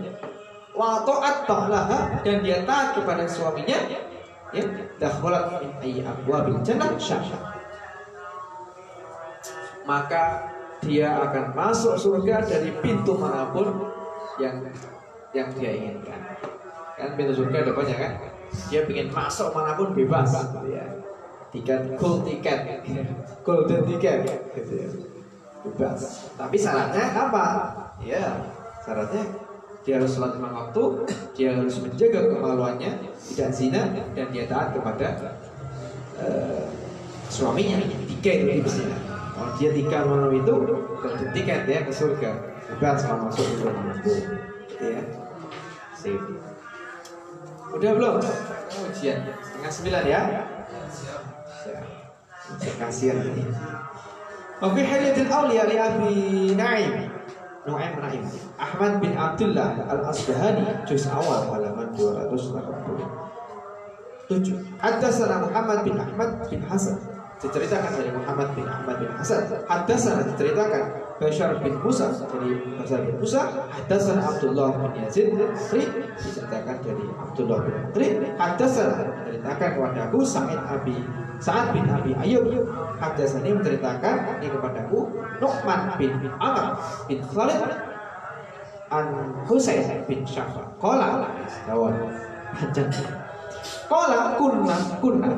Wa 0.73 1.05
ta'at 1.05 1.45
ba'laha 1.45 2.25
Dan 2.25 2.41
dia 2.41 2.65
taat 2.65 2.97
kepada 2.97 3.29
suaminya 3.29 3.77
Ya 4.57 4.65
Dakhalat 4.97 5.61
min 5.61 5.71
ayyi 5.85 6.01
abwabil 6.01 6.65
jannah 6.65 6.97
syahsyah 6.97 7.60
maka 9.85 10.53
dia 10.81 11.13
akan 11.13 11.53
masuk 11.53 11.95
surga 11.97 12.41
dari 12.45 12.73
pintu 12.81 13.17
mana 13.17 13.53
pun 13.53 13.93
yang 14.41 14.65
yang 15.37 15.49
dia 15.55 15.71
inginkan. 15.77 16.21
Kan 16.97 17.17
pintu 17.17 17.33
surga 17.37 17.69
ada 17.69 17.73
banyak 17.77 17.99
kan? 18.01 18.13
Dia 18.73 18.83
ingin 18.89 19.13
masuk 19.15 19.55
mana 19.55 19.79
pun 19.79 19.95
bebas, 19.95 20.27
gitu 20.33 20.75
ya. 20.75 20.85
Tiket 21.51 21.99
gold 21.99 22.27
tiket, 22.27 22.83
golden 23.43 23.83
tiket, 23.87 24.19
gitu 24.57 24.73
ya. 24.75 24.89
Bebas. 25.67 26.31
Tapi 26.35 26.57
syaratnya 26.57 27.05
apa? 27.13 27.45
Ya, 28.01 28.49
syaratnya 28.81 29.25
dia 29.81 29.97
harus 29.97 30.13
sholat 30.13 30.37
lima 30.37 30.53
waktu, 30.53 30.83
dia 31.37 31.57
harus 31.57 31.81
menjaga 31.81 32.33
kemaluannya, 32.33 33.01
tidak 33.17 33.51
zina, 33.53 33.83
dan 34.13 34.27
dia 34.29 34.45
taat 34.45 34.77
kepada 34.77 35.09
uh, 36.21 36.69
suaminya. 37.33 37.81
Tiga 38.09 38.33
itu 38.45 38.61
tipsnya. 38.61 39.10
Dia 39.61 39.71
tiga 39.77 40.09
malam 40.09 40.33
itu, 40.33 40.53
golden 41.01 41.29
tiket 41.37 41.69
ya 41.69 41.85
ke 41.85 41.93
surga. 41.93 42.31
Bebas 42.77 43.05
kalau 43.05 43.29
masuk 43.29 43.45
ke 43.45 43.55
surga 43.61 43.81
ya. 44.81 45.03
Sip. 45.97 46.21
Udah 47.77 47.93
belum? 47.93 48.15
Ujian 48.89 49.19
setengah 49.45 49.73
sembilan 49.73 50.05
ya. 50.09 50.21
Kasihan 52.81 53.23
ini. 53.23 53.45
Wafi 54.61 54.85
Hilyatul 54.85 55.33
Auliya 55.33 55.65
li 55.73 55.77
Abi 55.81 56.53
Naim 56.53 57.09
Nu'aim 57.65 57.97
Naim 57.97 58.29
Ahmad 58.61 59.01
bin 59.01 59.17
Abdullah 59.17 59.89
Al-Asbahani 59.89 60.85
Juz 60.85 61.09
awal 61.09 61.49
halaman 61.49 61.89
287 61.97 62.69
Hadasana 64.77 65.49
Muhammad 65.49 65.81
bin 65.89 65.97
Ahmad 65.97 66.45
bin 66.53 66.61
Hasan 66.69 67.01
Diceritakan 67.41 67.97
dari 67.97 68.13
Muhammad 68.13 68.53
bin 68.53 68.69
Ahmad 68.69 69.01
bin 69.01 69.09
Hasan. 69.17 69.49
Hadasana 69.65 70.29
diceritakan 70.29 70.93
Bashar 71.17 71.57
bin 71.65 71.73
Musa. 71.81 72.13
Dari 72.13 72.53
Bashar 72.77 73.01
bin 73.09 73.17
Musa 73.17 73.65
Hadasana 73.73 74.21
Abdullah 74.29 74.77
bin 74.77 74.93
Yazid 75.01 75.33
bin 75.33 75.49
Mukri 75.49 75.89
Diceritakan 76.21 76.77
dari 76.85 77.05
Abdullah 77.17 77.59
bin 77.65 77.75
Mukri 77.81 78.09
Hadasana 78.37 79.25
diceritakan 79.25 79.69
kepada 79.73 80.01
Abu 80.13 80.21
Sa'id 80.21 80.61
Abi 80.69 81.01
Sa'ad 81.41 81.73
bin 81.73 81.89
Abi 81.89 82.13
Ayyub. 82.13 82.45
Hadasani 83.01 83.57
menceritakan 83.57 84.45
ini 84.45 84.53
kepadaku 84.53 85.09
Nu'man 85.41 85.97
bin 85.97 86.13
Amr 86.37 86.77
bin 87.09 87.25
Khalid 87.25 87.65
An 88.93 89.33
Husain 89.49 90.05
bin 90.05 90.29
Syafa. 90.29 90.77
Kola 90.77 91.25
Kawan 91.65 91.97
Panjang. 92.53 92.93
Kola 93.89 94.37
kunna 94.37 94.77
kunna. 95.01 95.33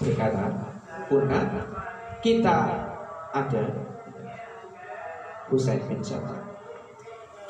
Berkata 0.00 0.69
Kunna 1.10 1.42
Kita 2.22 2.56
ada 3.34 3.62
Husain 5.50 5.82
bin 5.90 5.98
Syafa 5.98 6.38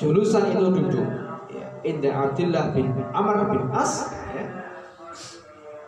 Julusan 0.00 0.56
itu 0.56 0.64
duduk 0.72 1.04
ya, 1.52 1.68
Indah 1.84 2.32
Abdullah 2.32 2.72
bin 2.72 2.88
Amr 3.12 3.52
bin 3.52 3.68
As 3.68 4.08
ya, 4.32 4.48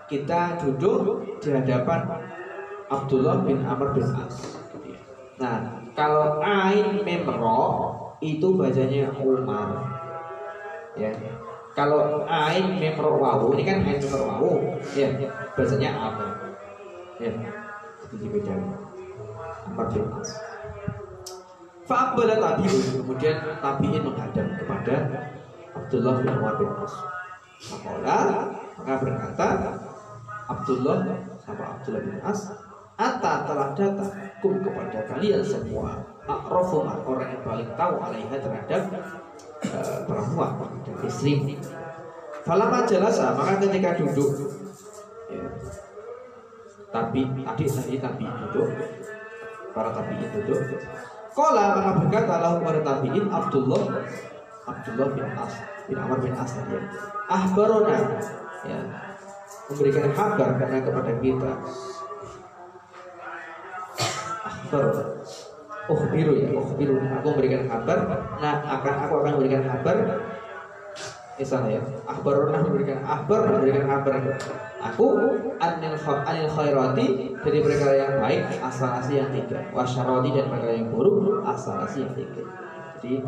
kita 0.04 0.60
duduk 0.60 1.40
di 1.40 1.48
hadapan 1.48 2.28
Abdullah 2.92 3.40
bin 3.48 3.64
Amr 3.64 3.96
bin 3.96 4.04
As. 4.04 4.60
Nah, 5.40 5.80
kalau 5.96 6.44
ain 6.44 7.00
memro 7.00 7.64
itu 8.20 8.52
bacanya 8.52 9.08
Umar. 9.16 9.80
Ya. 10.92 11.08
Kalau 11.72 12.28
ain 12.28 12.76
memro 12.76 13.16
wawu 13.16 13.56
ini 13.56 13.64
kan 13.64 13.80
ain 13.80 13.96
memro 13.96 14.28
wawu, 14.28 14.52
ya, 14.92 15.08
bacanya 15.56 15.90
Amr. 15.96 16.28
Ya. 17.16 17.32
Itu 18.12 18.28
dibedakan. 18.28 18.76
Amr 19.72 19.86
bin 19.88 20.04
As. 20.20 20.30
Fa'abala 21.82 22.34
tabi'un 22.38 23.02
Kemudian 23.02 23.36
tabi'in 23.58 24.02
menghadap 24.06 24.46
kepada 24.60 24.96
Abdullah 25.74 26.14
bin 26.20 26.28
Umar 26.38 26.54
bin 26.60 26.70
As 26.78 26.94
Maka 27.72 27.90
maka 28.78 28.94
berkata 29.02 29.46
Abdullah 30.50 30.96
sama 31.42 31.64
Abdullah 31.78 32.02
bin 32.06 32.18
As 32.22 32.40
Ata 33.00 33.48
telah 33.48 33.68
datang 33.74 34.12
kum 34.38 34.62
kepada 34.62 34.98
kalian 35.10 35.42
semua 35.42 36.06
Akrofumah 36.22 37.02
orang 37.02 37.34
yang 37.34 37.42
paling 37.42 37.70
tahu 37.74 37.94
alaiha 37.98 38.36
terhadap 38.38 38.82
uh, 39.74 39.98
perempuan 40.06 40.70
dan 40.86 40.96
istri 41.02 41.58
Falama 42.46 42.86
jalasa 42.86 43.34
maka 43.34 43.58
ketika 43.58 43.98
duduk 43.98 44.30
ya, 45.30 45.46
Tapi 46.92 47.20
tadi 47.24 47.64
tadi 47.64 47.94
tapi 47.96 48.24
duduk. 48.28 48.68
Para 49.72 49.88
tabiin 49.96 50.28
duduk. 50.28 50.60
Kola 51.32 51.80
maka 51.80 51.90
berkata 52.04 52.34
lahu 52.44 52.60
kepada 52.60 52.80
tabiin 52.84 53.24
Abdullah 53.32 53.82
Abdullah 54.68 55.08
bin 55.16 55.24
As 55.32 55.54
bin 55.88 55.96
Amr 55.96 56.18
bin 56.20 56.36
As 56.36 56.52
tadi. 56.52 56.76
Ahbarona. 57.32 57.96
Ya. 58.68 58.78
Memberikan 59.72 60.12
kabar 60.12 60.48
karena 60.60 60.78
kepada 60.84 61.12
kita. 61.16 61.52
Akhbar 64.44 64.84
oh 65.82 66.00
biru 66.12 66.32
ya 66.38 66.48
oh 66.52 66.68
biru 66.76 67.00
aku 67.00 67.26
memberikan 67.32 67.64
kabar. 67.72 67.98
Nah 68.36 68.54
akan 68.68 68.94
aku 69.08 69.12
akan 69.24 69.32
memberikan 69.40 69.64
kabar. 69.64 69.96
Salah 71.42 71.72
ya. 71.72 71.82
Akhbaruna 72.06 72.60
memberikan 72.62 73.00
akhbar 73.02 73.50
memberikan 73.50 73.88
kabar 73.88 74.14
aku 74.82 75.06
anil 75.62 75.94
anil 76.26 76.48
khairati 76.50 77.06
dari 77.38 77.58
perkara 77.62 77.94
yang 77.94 78.12
baik 78.18 78.42
asalasi 78.58 79.22
yang 79.22 79.30
tiga. 79.30 79.62
Wasyarati 79.70 80.30
dan 80.34 80.46
perkara 80.50 80.72
yang 80.74 80.90
buruk 80.90 81.46
asalasi 81.46 82.02
yang 82.02 82.14
tiga. 82.18 82.42
Jadi 82.98 83.22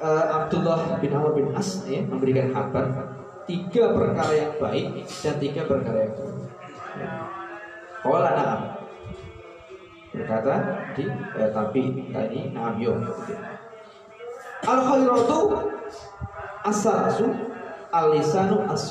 uh, 0.00 0.24
Abdullah 0.42 0.96
bin 0.98 1.12
Amr 1.12 1.36
bin 1.36 1.52
As 1.52 1.84
ya, 1.84 2.00
memberikan 2.04 2.48
kabar 2.48 2.84
tiga 3.44 3.92
perkara 3.92 4.32
yang 4.32 4.52
baik 4.56 4.86
dan 5.04 5.34
tiga 5.36 5.62
perkara 5.68 5.98
yang 6.08 6.14
buruk. 6.16 6.48
Kala 8.02 8.30
na'am. 8.34 8.60
Berkata 10.12 10.54
di 10.92 11.08
eh, 11.08 11.50
tapi 11.54 11.82
tadi 12.10 12.40
na'am 12.50 12.74
yo. 12.80 12.92
Al 14.62 14.80
khairatu 14.80 15.38
asalasu 16.66 17.26
al 17.92 18.14
lisanu 18.14 18.64
as 18.66 18.90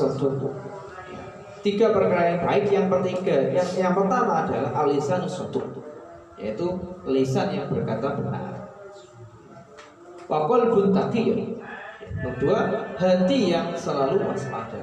Tiga 1.62 1.94
perkara 1.94 2.34
yang 2.34 2.42
baik 2.42 2.66
yang 2.74 2.88
ketiga 2.90 3.54
yang 3.54 3.70
yang 3.78 3.94
pertama 3.94 4.46
adalah 4.46 4.74
al 4.74 4.90
lisanu 4.90 5.30
yaitu 6.42 6.68
lisan 7.06 7.54
yang 7.54 7.70
berkata 7.70 8.18
benar. 8.18 8.66
Wakol 10.26 10.74
bun 10.74 10.90
Kedua, 12.22 12.60
hati 13.02 13.50
yang 13.50 13.74
selalu 13.74 14.22
waspada. 14.22 14.78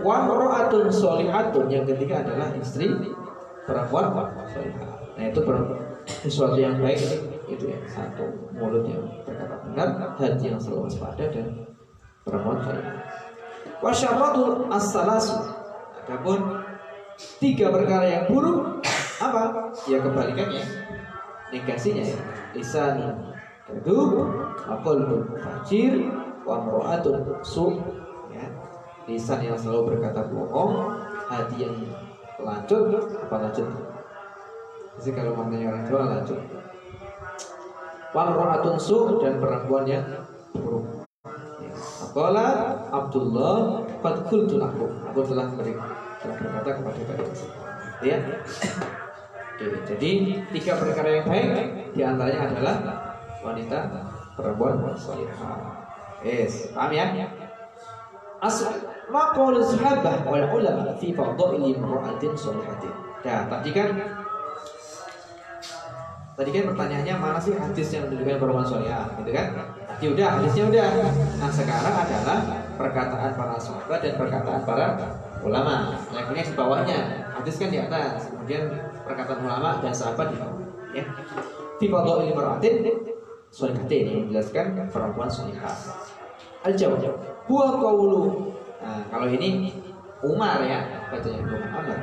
Wa 0.00 0.26
ro'atun 0.26 0.88
solihatun 0.88 1.66
yang 1.68 1.84
ketiga 1.84 2.24
adalah 2.24 2.50
istri 2.56 2.88
perempuan 3.68 4.32
solihah. 4.48 4.96
Nah 5.14 5.24
itu 5.28 5.40
sesuatu 6.24 6.56
yang 6.56 6.80
baik 6.80 7.00
itu 7.46 7.64
ya 7.68 7.78
satu 7.84 8.48
mulut 8.56 8.88
yang 8.88 9.04
berkata 9.28 9.60
benar, 9.68 9.88
hati 10.16 10.50
yang 10.50 10.58
selalu 10.58 10.88
waspada 10.88 11.24
dan 11.30 11.46
perempuan 12.24 12.58
solihah. 12.64 13.13
Wa 13.78 13.90
syarratul 13.90 14.68
as-salasu. 14.70 15.38
Adapun 16.04 16.62
tiga 17.40 17.72
perkara 17.72 18.06
yang 18.06 18.24
buruk 18.28 18.84
apa? 19.22 19.72
Ya 19.88 20.02
kebalikannya 20.02 20.62
negasinya 21.54 22.04
ya. 22.04 22.18
Lisanun 22.52 23.34
kadub 23.64 24.30
qalbun 24.62 25.22
fajir 25.40 26.10
wa 26.44 26.60
mar'atun 26.60 27.40
su 27.40 27.80
ya. 28.34 28.46
Lisan 29.04 29.44
yang 29.44 29.56
selalu 29.56 29.96
berkata 29.96 30.24
bohong 30.28 30.96
hati 31.28 31.68
yang 31.68 31.76
lanjut 32.40 33.04
apa 33.24 33.36
lanjut 33.48 33.68
jadi 35.00 35.10
kalau 35.16 35.32
maknanya 35.34 35.74
orang 35.74 35.82
Jawa 35.88 36.02
lanjut 36.18 36.40
wa 38.14 38.22
mar'atun 38.30 38.76
su 38.78 39.18
dan 39.18 39.42
perempuan 39.42 39.84
yang 39.90 40.06
buruk. 40.54 41.02
Apalah 41.74 42.78
Abdullah 43.02 43.82
Qad 43.98 44.16
qultu 44.30 44.60
lakum 44.62 44.90
Aku 45.10 45.20
telah 45.26 45.50
telah 45.50 46.36
berkata 46.38 46.70
kepada 46.78 47.00
kalian 47.10 47.32
Ya 48.04 48.16
Oke, 49.54 49.66
jadi 49.86 50.10
tiga 50.50 50.72
perkara 50.78 51.08
yang 51.22 51.26
baik 51.26 51.50
Di 51.94 52.02
antaranya 52.02 52.40
adalah 52.50 52.76
Wanita 53.42 53.78
perempuan 54.34 54.94
salihah 54.98 55.84
Yes, 56.24 56.72
paham 56.72 56.96
ya? 56.96 57.28
As 58.40 58.64
ma 59.12 59.32
qaulu 59.36 59.60
sahabah 59.60 60.24
wal 60.24 60.48
ulama 60.56 60.96
fi 60.96 61.12
fadhaili 61.12 61.76
imra'atin 61.76 62.32
salihatin. 62.32 62.92
Ya, 63.20 63.44
tadi 63.44 63.76
kan 63.76 63.92
Tadi 66.34 66.50
kan 66.50 66.64
pertanyaannya 66.74 67.14
mana 67.14 67.38
sih 67.38 67.54
hadis 67.54 67.94
yang 67.94 68.10
menunjukkan 68.10 68.42
perempuan 68.42 68.66
solihah, 68.66 69.06
gitu 69.22 69.30
kan? 69.30 69.54
Tadi 69.86 70.04
udah, 70.10 70.28
hadisnya 70.34 70.64
udah. 70.66 70.86
Nah 71.38 71.50
sekarang 71.54 71.94
adalah 71.94 72.38
perkataan 72.74 73.30
para 73.38 73.54
sahabat 73.54 73.98
dan 74.02 74.18
perkataan 74.18 74.60
para 74.66 74.86
ulama. 75.46 75.94
Levelnya 76.10 76.42
di 76.42 76.54
bawahnya, 76.58 76.98
hadis 77.38 77.54
kan 77.54 77.70
di 77.70 77.78
atas, 77.78 78.34
kemudian 78.34 78.66
perkataan 79.06 79.46
ulama 79.46 79.78
dan 79.78 79.94
sahabat 79.94 80.34
di 80.34 80.36
bawah. 80.42 80.66
Ya. 80.90 81.06
Fi 81.78 81.86
fadhail 81.86 82.26
imra'atin 82.34 82.74
solihatin 83.54 84.02
yang 84.10 84.18
menjelaskan 84.26 84.90
perempuan 84.90 85.30
solihah. 85.30 85.74
Al 86.66 86.74
jawab. 86.74 87.14
Huwa 87.46 87.78
qawlu. 87.78 88.50
Nah, 88.82 89.06
kalau 89.06 89.30
ini 89.30 89.70
Umar 90.26 90.58
ya, 90.66 91.06
katanya 91.14 91.46
Umar. 91.46 91.98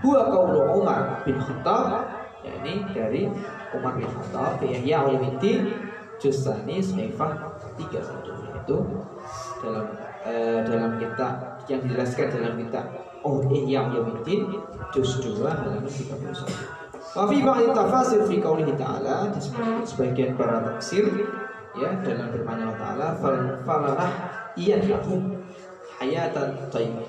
Huwa 0.00 0.20
qawlu 0.32 0.60
Umar 0.80 1.20
bin 1.28 1.36
Khattab 1.36 2.08
ya 2.46 2.52
ini 2.62 2.86
dari 2.94 3.26
Umar 3.74 3.98
bin 3.98 4.06
Khattab 4.06 4.62
fi 4.62 4.66
Ihya 4.78 5.06
Ulumuddin 5.06 5.72
Justani 6.22 6.78
Saifah 6.78 7.56
31 7.76 7.96
itu 8.62 8.78
dalam 9.62 9.86
eh, 10.26 10.60
dalam 10.64 10.92
kitab 11.00 11.60
yang 11.66 11.80
dijelaskan 11.82 12.26
dalam 12.40 12.54
kitab 12.60 12.84
Oh 13.26 13.42
Ihya 13.50 13.90
Ulumuddin 13.90 14.54
juz 14.94 15.18
2 15.18 15.42
halaman 15.42 15.82
31. 15.82 16.86
Wa 17.16 17.24
fi 17.26 17.42
ba'd 17.42 17.74
tafasir 17.74 18.22
fi 18.28 18.38
qoulihi 18.38 18.76
ta'ala 18.78 19.32
di 19.34 19.40
sebagian 19.82 20.36
para 20.38 20.62
tafsir 20.62 21.06
ya 21.74 21.90
dalam 22.04 22.28
firman 22.30 22.60
Allah 22.66 22.76
Ta'ala 22.76 23.08
fal 23.18 23.38
falanah 23.64 24.10
iyan 24.54 24.84
lahum 24.86 25.42
hayatan 25.98 26.54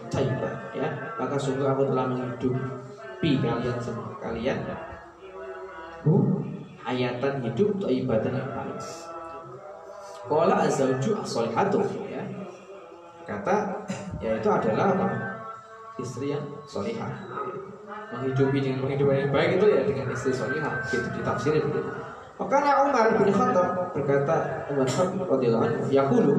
tayyibah 0.09 0.53
ya. 0.73 0.87
Maka 1.21 1.35
sungguh 1.37 1.67
aku 1.67 1.91
telah 1.91 2.07
menghidupi 2.09 3.31
kalian 3.43 3.77
semua 3.77 4.15
kalian. 4.17 4.57
Hu 6.07 6.36
hayatan 6.87 7.43
hidup 7.43 7.75
tayyibatan 7.83 8.39
yang 8.39 8.49
baik. 8.55 8.79
Qala 10.27 10.55
azawju 10.63 11.19
as-solihatu 11.19 11.83
ya. 12.07 12.23
Kata 13.27 13.83
yaitu 14.23 14.47
adalah 14.47 14.95
apa? 14.95 15.07
Istri 15.99 16.31
yang 16.31 16.45
solihah 16.63 17.11
menghidupi 18.07 18.63
dengan 18.63 18.79
penghidupan 18.87 19.15
yang 19.27 19.31
baik 19.35 19.59
itu 19.59 19.65
ya 19.67 19.81
dengan 19.83 20.07
istri 20.15 20.31
solihah 20.31 20.79
gitu 20.87 21.07
ditafsirin 21.19 21.63
begitu 21.67 21.91
Makanya 22.37 22.85
Umar 22.85 23.17
bin 23.17 23.33
Khattab 23.33 23.91
berkata 23.97 24.35
Umar 24.69 24.85
Khattab 24.85 25.25
radhiyallahu 25.25 25.65
anhu 25.65 25.89
yaqulu 25.89 26.33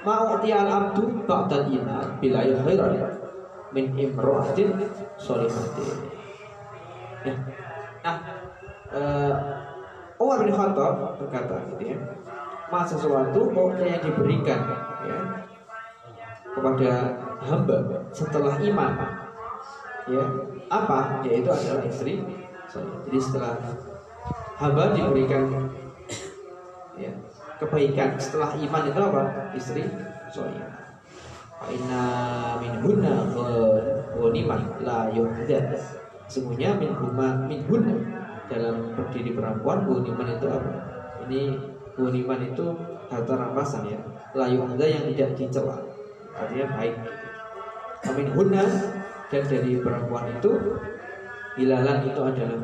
Ma'u'ti 0.00 0.48
al-abdu 0.56 1.04
ba'dal 1.28 1.68
iman 1.68 2.16
bila 2.24 2.40
khairan 2.40 2.96
min 3.76 3.92
imra'atin 3.92 4.72
sholihatin. 5.20 6.08
Ya. 7.20 7.36
Nah, 8.00 8.16
uh, 8.94 9.32
Umar 10.20 10.44
bin 10.44 10.52
Khattab 10.52 11.16
berkata 11.16 11.56
gitu 11.74 11.82
ya, 11.94 11.98
masa 12.68 12.94
sesuatu 12.98 13.50
yang 13.80 14.02
diberikan 14.04 14.60
ya 15.06 15.18
kepada 16.50 16.90
hamba 17.40 17.78
setelah 18.10 18.54
iman 18.58 18.92
ya 20.10 20.24
apa 20.68 21.22
yaitu 21.24 21.48
adalah 21.48 21.82
istri 21.86 22.20
jadi 23.06 23.18
setelah 23.18 23.58
hamba 24.60 24.94
diberikan 24.94 25.72
ya, 26.94 27.10
kebaikan 27.58 28.14
setelah 28.20 28.54
iman 28.54 28.82
itu 28.86 29.00
apa? 29.00 29.22
Istri 29.56 29.82
soleh. 30.30 30.62
Inna 31.68 32.04
min 32.60 32.72
hunna 32.84 33.26
ghaniman 34.14 34.60
la 34.84 35.10
yuhdad. 35.10 35.74
Semuanya 36.30 36.78
min 36.78 36.94
huma 36.94 37.48
min 37.50 37.66
hunna 37.66 37.94
dalam 38.50 38.92
berdiri 38.98 39.32
perempuan 39.32 39.86
ghaniman 39.86 40.28
itu 40.34 40.46
apa? 40.50 40.72
Ini 41.24 41.40
ghaniman 41.94 42.40
itu 42.50 42.66
kata 43.06 43.32
rampasan 43.38 43.86
ya. 43.86 44.00
La 44.34 44.50
yuhdad 44.50 44.90
yang 44.90 45.04
tidak 45.14 45.38
dicela. 45.38 45.78
Artinya 46.34 46.66
baik. 46.74 46.94
Amin 48.10 48.28
hunna 48.34 48.64
dan 49.30 49.42
dari 49.46 49.78
perempuan 49.78 50.26
itu 50.34 50.50
hilalan 51.54 52.02
itu 52.08 52.20
adalah 52.20 52.58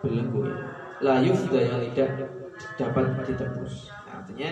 belenggu 0.00 0.40
ya 0.48 0.56
la 1.04 1.20
yufda 1.20 1.60
yang 1.60 1.80
tidak 1.92 2.32
dapat 2.80 3.04
ditebus. 3.28 3.92
Artinya 4.08 4.48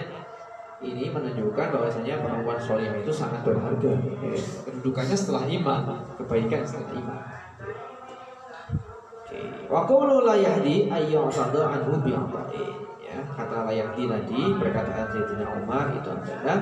ini 0.85 1.09
menunjukkan 1.09 1.67
bahwasanya 1.73 2.21
perempuan 2.21 2.61
soleh 2.61 2.93
itu 3.01 3.09
sangat 3.09 3.41
berharga. 3.41 3.97
Kedudukannya 4.69 5.17
setelah 5.17 5.49
iman, 5.49 6.05
kebaikan 6.21 6.61
setelah 6.61 7.01
iman. 7.01 7.19
Wa 9.69 9.89
qawlu 9.89 10.23
la 10.23 10.37
yahdi 10.37 10.87
anhu 10.91 11.93
bi 12.05 12.13
Ya, 13.05 13.19
kata 13.31 13.67
la 13.67 13.73
yahdi 13.73 14.11
tadi 14.11 14.41
perkataan 14.59 15.07
Sayyidina 15.11 15.47
Umar 15.63 15.95
itu 15.95 16.09
adalah 16.11 16.59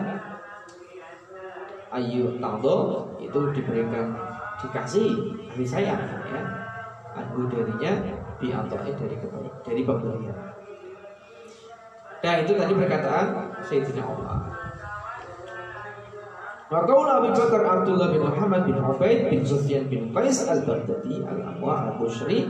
ayu 1.92 2.40
tado 2.40 2.78
itu 3.20 3.40
diberikan 3.52 4.16
dikasih 4.61 5.12
kasih 5.52 5.68
sayang 5.68 6.00
ya 6.28 6.40
anhu 7.16 7.48
darinya 7.52 7.92
bi 8.40 8.48
dari 8.52 9.16
kebaikan 9.16 9.61
dari 9.64 9.82
pemberian. 9.85 10.38
Dan 12.22 12.46
itu 12.46 12.52
tadi 12.54 12.72
perkataan 12.78 13.26
Sayyidina 13.66 14.04
Umar. 14.06 14.40
Makaul 16.72 17.04
Abu 17.04 17.28
Bakar 17.37 17.62
Abdullah 17.68 18.08
bin 18.16 18.24
Muhammad 18.24 18.64
bin 18.64 18.80
Ubaid 18.80 19.28
bin 19.28 19.44
Sufyan 19.44 19.92
bin 19.92 20.08
Qais 20.08 20.48
al-Baghdadi 20.48 21.20
al-Amwa 21.20 21.92
al-Bushri 21.92 22.48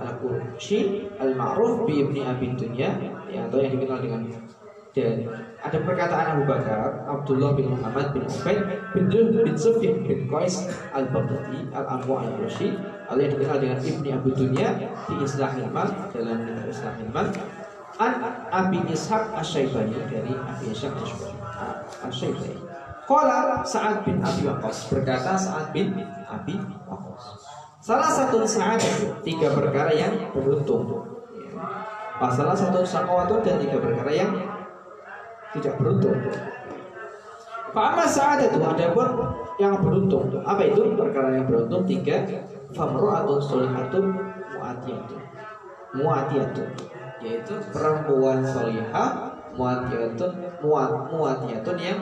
al-Qurshi 0.00 1.12
al-Ma'ruf 1.20 1.84
bi 1.84 2.00
Ibni 2.00 2.24
Abi 2.24 2.56
Dunya. 2.56 2.96
Ya, 3.28 3.44
atau 3.44 3.60
yang 3.60 3.76
dikenal 3.76 4.00
dengan 4.00 4.20
dan. 4.96 5.28
Ada 5.60 5.76
perkataan 5.84 6.40
Abu 6.40 6.48
Bakar 6.48 7.04
Abdullah 7.04 7.52
bin 7.52 7.68
Muhammad 7.68 8.16
bin 8.16 8.24
Ubaid 8.24 8.64
bin, 8.96 9.12
bin 9.12 9.56
Sufyan 9.60 10.00
bin 10.08 10.24
Qais 10.24 10.64
al-Baghdadi 10.96 11.68
al-Amwa 11.76 12.24
al-Bushri. 12.24 12.72
Atau 13.04 13.20
yang 13.20 13.36
dikenal 13.36 13.60
dengan 13.60 13.78
Ibni 13.84 14.08
Abu 14.16 14.32
Dunya 14.32 14.88
di 15.04 15.20
Islahil 15.20 15.68
Mal 15.68 15.92
dalam 16.16 16.48
kitab 16.48 16.64
Islahil 16.64 17.08
Mal. 17.12 17.28
An 18.00 18.24
Abi 18.48 18.80
Ishaq 18.88 19.36
Asy-Syaibani 19.36 20.00
dari 20.08 20.32
Abi 20.32 20.72
Ishaq 20.72 20.96
Asy-Syaibani 22.08 22.73
Qala 23.04 23.60
Sa'ad 23.60 24.04
bin 24.08 24.24
Abi 24.24 24.48
Waqqas 24.48 24.88
berkata 24.88 25.36
Sa'ad 25.36 25.76
bin 25.76 25.92
Abi 26.24 26.56
Waqqas. 26.88 27.24
Salah 27.84 28.08
satu 28.08 28.40
saat 28.48 28.80
tiga 29.20 29.52
perkara 29.52 29.92
yang 29.92 30.32
beruntung. 30.32 30.88
Salah 32.16 32.56
satu 32.56 32.80
sakawatu 32.80 33.44
dan 33.44 33.60
tiga 33.60 33.76
perkara 33.76 34.08
yang 34.08 34.32
tidak 35.52 35.76
beruntung. 35.76 36.16
Fa'ama 37.74 38.06
saat 38.08 38.40
itu 38.40 38.56
ada 38.62 38.86
pun 38.96 39.08
yang 39.60 39.76
beruntung. 39.84 40.30
Apa 40.40 40.62
itu 40.64 40.96
perkara 40.96 41.36
yang 41.36 41.44
beruntung? 41.44 41.84
Tiga. 41.84 42.24
Famro'atun 42.72 43.38
solihatun 43.42 44.04
mu'atiyatun. 44.56 45.20
Mu'atiyatun. 46.00 46.68
Yaitu 47.20 47.54
perempuan 47.68 48.40
solihah 48.46 49.36
mu'atiyatun 49.58 50.32
mu'at, 50.64 50.92
mu'atiyatun 51.12 51.76
yang 51.76 51.98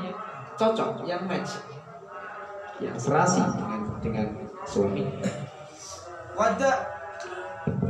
cocok, 0.63 1.03
yang 1.03 1.27
match, 1.27 1.59
yang 2.79 2.95
serasi 2.95 3.43
dengan 3.59 3.81
dengan 3.99 4.27
suami. 4.63 5.03
Wada 6.39 6.71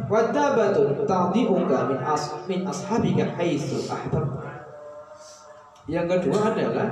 wada 0.09 0.45
batun 0.57 1.05
tadi'uka 1.05 1.79
min 1.93 2.01
as 2.01 2.25
min 2.49 2.65
ashabika 2.65 3.37
haitsu 3.37 3.85
ahbab. 3.93 4.25
Yang 5.85 6.07
kedua 6.17 6.57
adalah 6.57 6.89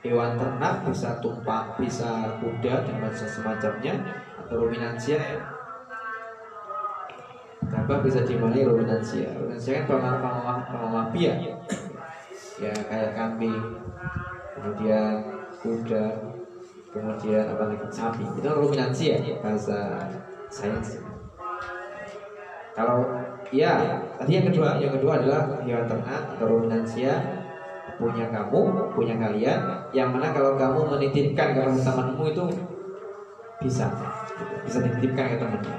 hewan 0.00 0.40
ternak 0.40 0.74
bisa 0.88 1.20
tumpah, 1.20 1.76
bisa 1.76 2.40
kuda 2.40 2.88
dan 2.88 2.96
macam 3.02 3.26
semacamnya 3.28 3.94
atau 4.40 4.64
ruminansia 4.64 5.20
Gabah 7.68 8.00
bisa 8.00 8.24
dimulai 8.24 8.64
ruminansia. 8.64 9.28
Ruminansia 9.36 9.84
kan 9.84 10.16
pemaaf 10.24 10.72
pemaaf 10.72 11.12
ya. 11.12 11.36
Ya 12.58 12.72
kayak 12.74 13.12
kambing, 13.14 13.60
kemudian 14.58 15.22
kuda, 15.62 16.06
kemudian 16.90 17.44
apa 17.54 17.62
lagi 17.70 17.86
sapi. 17.94 18.24
Itu 18.36 18.48
ruminansia 18.50 19.16
bahasa 19.38 19.78
sains. 20.50 20.98
Kalau 22.74 23.06
ya 23.54 24.02
tadi 24.18 24.38
yang 24.38 24.46
kedua, 24.50 24.78
yang 24.78 24.92
kedua 24.94 25.22
adalah 25.22 25.42
hewan 25.62 25.86
ternak 25.86 26.22
atau 26.34 26.46
ruminansia 26.46 27.14
punya 27.98 28.30
kamu, 28.30 28.94
punya 28.94 29.14
kalian, 29.18 29.58
yang 29.90 30.14
mana 30.14 30.30
kalau 30.30 30.54
kamu 30.54 30.86
menitipkan 30.86 31.58
kepada 31.58 31.74
temanmu 31.74 32.30
itu 32.30 32.44
bisa, 33.58 33.90
bisa 34.62 34.78
dititipkan 34.86 35.34
ke 35.34 35.36
temannya. 35.42 35.76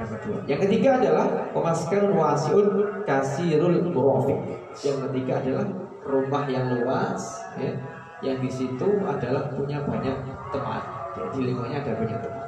Yang 0.00 0.08
kedua, 0.16 0.38
yang 0.48 0.60
ketiga 0.64 0.90
adalah 0.96 1.26
pemaskan 1.52 2.16
wasiun 2.16 2.66
kasirul 3.04 3.84
murafik. 3.92 4.38
Yang 4.80 4.96
ketiga 5.10 5.32
adalah 5.44 5.66
rumah 6.10 6.44
yang 6.50 6.66
luas, 6.74 7.46
ya, 7.56 7.72
yang 8.20 8.42
di 8.42 8.50
situ 8.50 8.88
adalah 9.06 9.48
punya 9.54 9.80
banyak 9.86 10.16
teman. 10.50 10.82
Ya, 11.16 11.24
di 11.30 11.38
lingkungannya 11.46 11.78
ada 11.80 11.92
banyak 11.96 12.18
teman. 12.20 12.46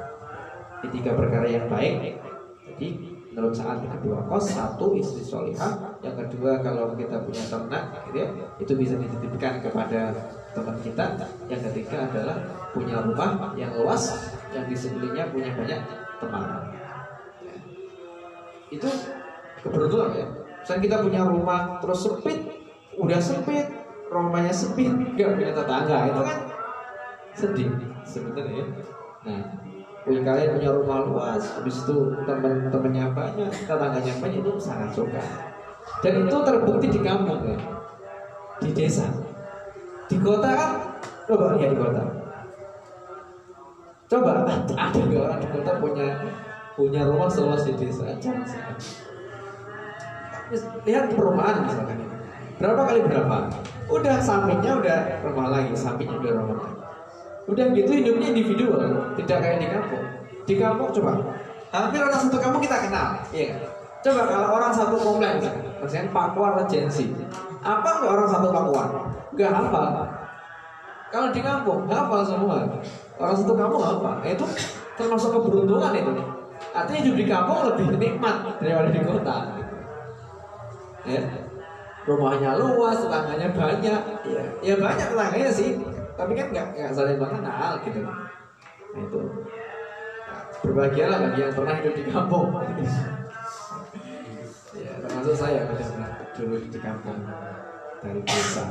Ini 0.83 0.87
tiga 0.91 1.11
perkara 1.15 1.47
yang 1.47 1.65
baik. 1.71 2.19
Jadi 2.67 3.13
menurut 3.33 3.57
saat 3.57 3.81
kedua 3.81 4.21
kos 4.29 4.53
satu 4.53 4.93
istri 4.93 5.25
solihah 5.25 5.97
yang 6.05 6.13
kedua 6.13 6.61
kalau 6.61 6.93
kita 6.93 7.17
punya 7.25 7.41
ternak 7.49 7.89
gitu 8.07 8.17
ya, 8.21 8.29
itu 8.61 8.73
bisa 8.77 8.93
dititipkan 8.93 9.57
kepada 9.57 10.13
teman 10.53 10.77
kita 10.85 11.17
yang 11.49 11.61
ketiga 11.65 12.05
adalah 12.05 12.37
punya 12.77 13.01
rumah 13.01 13.57
yang 13.57 13.73
luas 13.73 14.29
yang 14.53 14.69
di 14.69 14.77
sekelilingnya 14.77 15.33
punya 15.33 15.49
banyak 15.57 15.81
teman 16.21 16.45
Ya. 17.43 17.55
itu 18.71 18.89
keberuntungan 19.65 20.15
ya 20.15 20.27
misalnya 20.63 20.81
kita 20.85 20.97
punya 21.03 21.21
rumah 21.27 21.61
terus 21.83 21.99
sempit 22.05 22.39
udah 22.97 23.19
sempit. 23.19 23.65
Rumahnya 24.09 24.53
sempit. 24.53 24.91
Nggak 24.93 25.29
punya 25.37 25.51
tetangga 25.53 25.97
itu 26.09 26.21
kan 26.21 26.37
sedih 27.33 27.69
sebenarnya. 28.05 28.61
Ya. 28.61 28.65
nah 29.23 29.41
punya 30.03 30.21
kalian 30.21 30.49
punya 30.59 30.69
rumah 30.75 30.99
luas. 31.07 31.43
Habis 31.57 31.87
itu 31.87 31.95
teman-temannya 32.27 33.05
banyak 33.15 33.49
tetangganya 33.65 34.13
banyak 34.19 34.39
itu 34.43 34.51
sangat 34.59 34.89
suka. 34.93 35.23
Dan 36.03 36.27
itu 36.27 36.37
terbukti 36.43 36.87
di 36.91 36.99
kampung 37.01 37.41
ya. 37.47 37.57
Di 38.61 38.69
desa. 38.75 39.07
Di 40.07 40.19
kota 40.19 40.49
kan? 40.53 40.71
Coba 41.25 41.55
ya 41.57 41.71
di 41.71 41.77
kota. 41.79 42.03
Coba 44.11 44.45
ada 44.45 44.99
nggak 44.99 45.21
orang 45.25 45.39
di 45.41 45.47
kota 45.49 45.71
punya 45.81 46.07
punya 46.77 47.01
rumah 47.07 47.29
seluas 47.31 47.65
di 47.65 47.73
desa? 47.73 48.13
Sekali 48.19 48.77
lihat 50.85 51.09
perumahan 51.17 51.65
misalkan 51.65 52.12
berapa 52.63 52.79
kali 52.87 52.99
berapa 53.03 53.51
udah 53.91 54.15
sampingnya 54.23 54.79
udah 54.79 54.99
rumah 55.27 55.51
lagi 55.51 55.75
sampingnya 55.75 56.15
udah 56.15 56.31
rumah 56.39 56.57
lagi. 56.63 56.79
Udah 57.43 57.65
gitu 57.75 57.91
hidupnya 57.91 58.31
individual 58.31 58.79
tidak 59.19 59.37
kayak 59.43 59.57
di 59.59 59.67
kampung. 59.67 60.05
Di 60.47 60.55
kampung 60.55 60.87
coba 60.95 61.11
hampir 61.75 61.99
orang 61.99 62.15
satu 62.23 62.39
kampung 62.39 62.63
kita 62.63 62.87
kenal 62.87 63.19
iya 63.35 63.51
kan? 63.51 63.59
coba 64.05 64.21
kalau 64.29 64.47
orang 64.61 64.71
satu 64.71 64.95
komplek 64.95 65.41
misalnya 65.81 66.07
Pakuan 66.13 66.53
Regency 66.63 67.11
apa 67.59 67.89
nggak 67.99 68.11
orang 68.15 68.29
satu 68.31 68.47
Pakuan? 68.47 68.87
Nggak 69.35 69.51
hafal. 69.51 69.85
Kalau 71.11 71.27
di 71.35 71.41
kampung 71.43 71.79
hafal 71.91 72.21
semua. 72.23 72.63
Orang 73.19 73.35
satu 73.35 73.53
kampung 73.59 73.83
apa 73.83 74.23
itu 74.23 74.45
termasuk 74.95 75.35
keberuntungan 75.35 75.91
itu. 75.91 76.11
Artinya 76.71 76.99
hidup 77.03 77.15
di 77.19 77.25
kampung 77.27 77.59
lebih 77.67 77.99
nikmat 77.99 78.55
daripada 78.63 78.87
di 78.87 78.99
kota. 79.03 79.37
Ya 81.03 81.42
rumahnya 82.03 82.59
luas 82.59 82.99
tetangganya 82.99 83.49
banyak. 83.55 84.01
Ya, 84.27 84.43
ya 84.59 84.75
banyak 84.75 85.07
tetangganya 85.11 85.51
sih. 85.51 85.79
Tapi 86.13 86.31
kan 86.37 86.47
nggak 86.51 86.67
nggak 86.75 86.91
saling 86.93 87.17
mengenal 87.19 87.71
gitu. 87.81 87.99
Nah 88.03 89.01
itu. 89.01 89.21
Berbahagialah 90.63 91.17
bagi 91.27 91.39
yang 91.43 91.53
pernah 91.55 91.75
hidup 91.79 91.93
di 91.95 92.03
kampung. 92.07 92.47
Ya 94.73 94.97
termasuk 95.05 95.37
saya 95.37 95.69
pernah 95.69 96.17
dulu 96.33 96.57
di 96.57 96.79
kampung 96.81 97.29
dari 98.01 98.25
desa. 98.25 98.65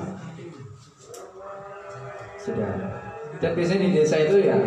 Sudah. 2.42 2.74
Dan 3.38 3.50
biasanya 3.54 3.86
di 3.86 3.90
desa 3.94 4.18
itu 4.18 4.42
ya 4.42 4.58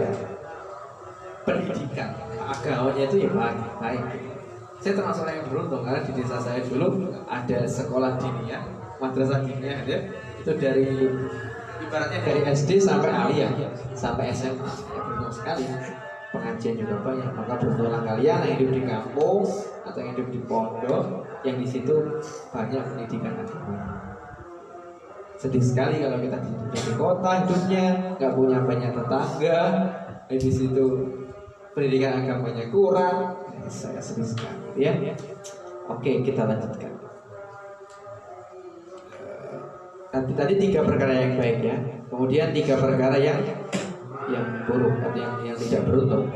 pendidikan. 1.43 2.15
Agamanya 2.39 3.03
itu 3.03 3.27
ya 3.27 3.29
baik 3.35 3.59
baik 3.83 4.34
saya 4.85 5.01
termasuk 5.01 5.25
orang 5.25 5.41
yang 5.41 5.49
beruntung 5.49 5.81
karena 5.81 6.05
di 6.05 6.13
desa 6.13 6.37
saya 6.37 6.61
dulu 6.61 7.09
ada 7.25 7.65
sekolah 7.65 8.21
diniyah 8.21 8.61
madrasah 9.01 9.41
diniyah 9.41 9.81
ada. 9.81 9.97
Itu 10.37 10.51
dari 10.61 11.09
ibaratnya 11.81 12.21
dari 12.21 12.41
SD 12.53 12.77
sampai 12.77 13.09
aliyah 13.09 13.49
sampai 13.97 14.29
SMA 14.29 14.69
beruntung 14.93 15.33
sekali. 15.33 15.65
Pengajian 16.29 16.77
juga 16.77 17.01
banyak 17.01 17.31
maka 17.33 17.57
beruntunglah 17.57 18.05
kalian 18.05 18.39
yang 18.45 18.57
hidup 18.61 18.69
di 18.77 18.81
kampung 18.85 19.41
atau 19.89 19.99
yang 20.03 20.11
hidup 20.13 20.27
di 20.29 20.39
pondok 20.45 21.05
yang 21.41 21.57
di 21.57 21.65
situ 21.65 21.95
banyak 22.53 22.83
pendidikan 22.85 23.41
agama. 23.41 23.81
Sedih 25.33 25.65
sekali 25.65 25.97
kalau 25.97 26.21
kita 26.21 26.37
hidup 26.45 26.69
di 26.69 26.93
kota 26.93 27.31
hidupnya 27.41 27.85
nggak 28.21 28.33
punya 28.37 28.61
banyak 28.61 28.91
tetangga 28.93 29.61
dan 30.29 30.37
di 30.37 30.51
situ 30.53 30.85
pendidikan 31.73 32.21
agamanya 32.21 32.69
kurang. 32.69 33.41
Ya, 33.55 33.65
saya 33.71 33.97
sedih 34.03 34.27
sekali 34.27 34.64
ya 34.75 34.91
oke 35.87 36.11
kita 36.23 36.43
lanjutkan 36.43 36.95
Nanti 40.15 40.31
tadi 40.31 40.53
tiga 40.55 40.79
perkara 40.79 41.11
yang 41.11 41.35
baik 41.35 41.59
ya. 41.59 41.75
Kemudian 42.07 42.55
tiga 42.55 42.79
perkara 42.79 43.19
yang 43.19 43.35
yang 44.31 44.47
buruk 44.63 44.95
atau 45.03 45.19
yang 45.19 45.43
yang 45.43 45.57
tidak 45.59 45.83
beruntung. 45.83 46.31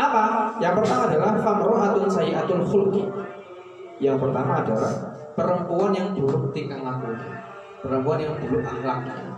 Apa? 0.00 0.56
Yang 0.64 0.74
pertama 0.80 1.02
adalah 1.12 1.30
famro'atun 1.44 2.08
sayi'atul 2.08 2.64
khulqi. 2.64 3.04
Yang 4.00 4.16
pertama 4.16 4.64
adalah 4.64 4.92
perempuan 5.36 5.92
yang 5.92 6.16
buruk 6.16 6.56
tingkah 6.56 6.80
lakunya. 6.80 7.44
Perempuan 7.84 8.16
yang 8.16 8.32
buruk 8.40 8.64
akhlaknya. 8.64 9.36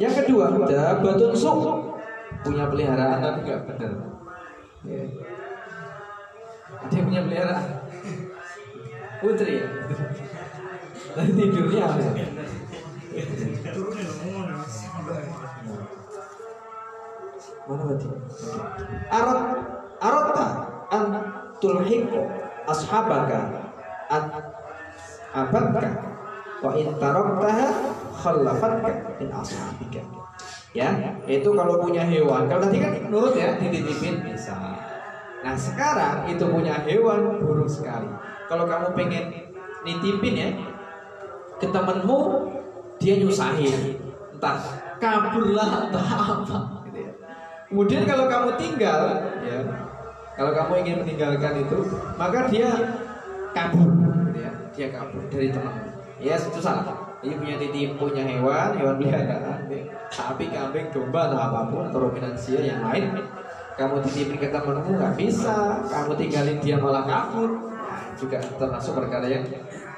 Yang 0.00 0.12
kedua, 0.24 0.64
dabatun 0.64 1.36
suk 1.36 1.60
punya 2.40 2.64
peliharaan 2.72 3.20
tapi 3.20 3.38
nggak 3.44 3.68
benar. 3.68 4.17
Ya. 4.86 5.02
Yang 6.94 7.04
punya 7.10 7.20
peliharaan? 7.26 7.64
Putri 9.18 9.52
ya? 9.58 9.66
Tidurnya 11.18 11.82
apa? 11.82 11.98
Mana 17.68 17.82
tadi? 17.90 18.06
Arot 19.10 19.40
arota 19.98 20.46
an 20.88 21.04
tulhiqu 21.58 22.20
ashabaka 22.70 23.38
an 24.08 24.24
abadka 25.34 25.88
wa 26.62 26.70
in 26.78 26.88
taraktaha 26.96 27.68
khallafatka 28.14 28.90
min 29.18 29.28
ashabika. 29.34 30.17
Ya, 30.76 31.16
itu 31.24 31.48
kalau 31.56 31.80
punya 31.80 32.04
hewan. 32.04 32.44
Kalau 32.44 32.68
tadi 32.68 32.78
kan 32.84 32.92
nurut 33.08 33.32
ya, 33.32 33.56
dititipin 33.56 34.20
bisa. 34.28 34.52
Nah 35.40 35.54
sekarang 35.56 36.28
itu 36.28 36.44
punya 36.44 36.76
hewan 36.84 37.40
buruk 37.40 37.70
sekali. 37.70 38.10
Kalau 38.50 38.68
kamu 38.68 38.92
pengen 38.92 39.24
nitipin 39.86 40.34
ya 40.36 40.48
ke 41.56 41.66
temenmu, 41.72 42.18
dia 43.00 43.16
nyusahin, 43.22 43.96
entah 44.34 44.58
kabur 44.98 45.54
lah, 45.54 45.88
apa. 45.88 46.58
Gitu 46.90 46.98
ya. 47.06 47.12
Kemudian 47.70 48.02
kalau 48.04 48.26
kamu 48.26 48.48
tinggal, 48.58 49.00
ya, 49.42 49.58
kalau 50.34 50.52
kamu 50.54 50.72
ingin 50.84 50.96
meninggalkan 51.02 51.54
itu, 51.64 51.78
maka 52.14 52.46
dia 52.50 52.68
kabur, 53.54 53.90
gitu 54.30 54.38
ya. 54.42 54.52
dia 54.74 54.88
kabur 54.92 55.22
dari 55.30 55.48
temanmu. 55.50 55.90
Ya 56.18 56.34
itu 56.34 56.60
salah. 56.60 57.18
Dia 57.18 57.34
punya 57.34 57.58
titip, 57.58 57.98
punya 57.98 58.22
hewan, 58.22 58.78
hewan 58.78 58.94
peliharaan, 58.94 59.57
ya. 59.72 59.84
sapi, 60.08 60.48
kambing, 60.48 60.88
domba 60.90 61.28
atau 61.28 61.38
apa 61.38 61.60
pun 61.68 61.82
atau 61.88 61.98
ruminansia 62.08 62.60
yang 62.60 62.80
lain. 62.84 63.16
Kamu 63.78 64.02
titipin 64.02 64.42
ke 64.42 64.50
temanmu 64.50 64.90
nggak 64.90 65.14
bisa, 65.14 65.86
kamu 65.86 66.18
tinggalin 66.18 66.58
dia 66.58 66.76
malah 66.82 67.06
kabur, 67.06 67.68
Nah, 67.88 68.12
juga 68.20 68.36
termasuk 68.60 68.92
perkara 68.92 69.24
yang 69.24 69.42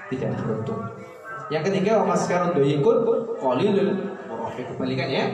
tidak 0.07 0.31
beruntung. 0.39 0.81
Yang 1.51 1.63
ketiga 1.67 1.99
wa 2.03 2.15
maskarun 2.15 2.55
doyikun 2.55 2.99
qalilul 3.43 3.91
murafiq 4.31 4.71
kebalikan 4.71 5.11
ya. 5.11 5.25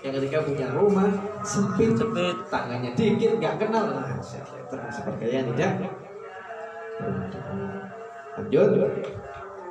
Yang 0.00 0.12
ketiga 0.22 0.38
punya 0.46 0.66
rumah 0.72 1.08
sempit, 1.44 1.92
Sempit. 1.98 2.36
tangannya 2.48 2.96
dikit, 2.96 3.36
nggak 3.36 3.54
kenal. 3.60 3.84
Nah, 3.92 4.16
termasuk 4.72 5.02
perkara 5.04 5.30
yang 5.30 5.46
tidak. 5.52 5.72
Lanjut. 8.40 8.70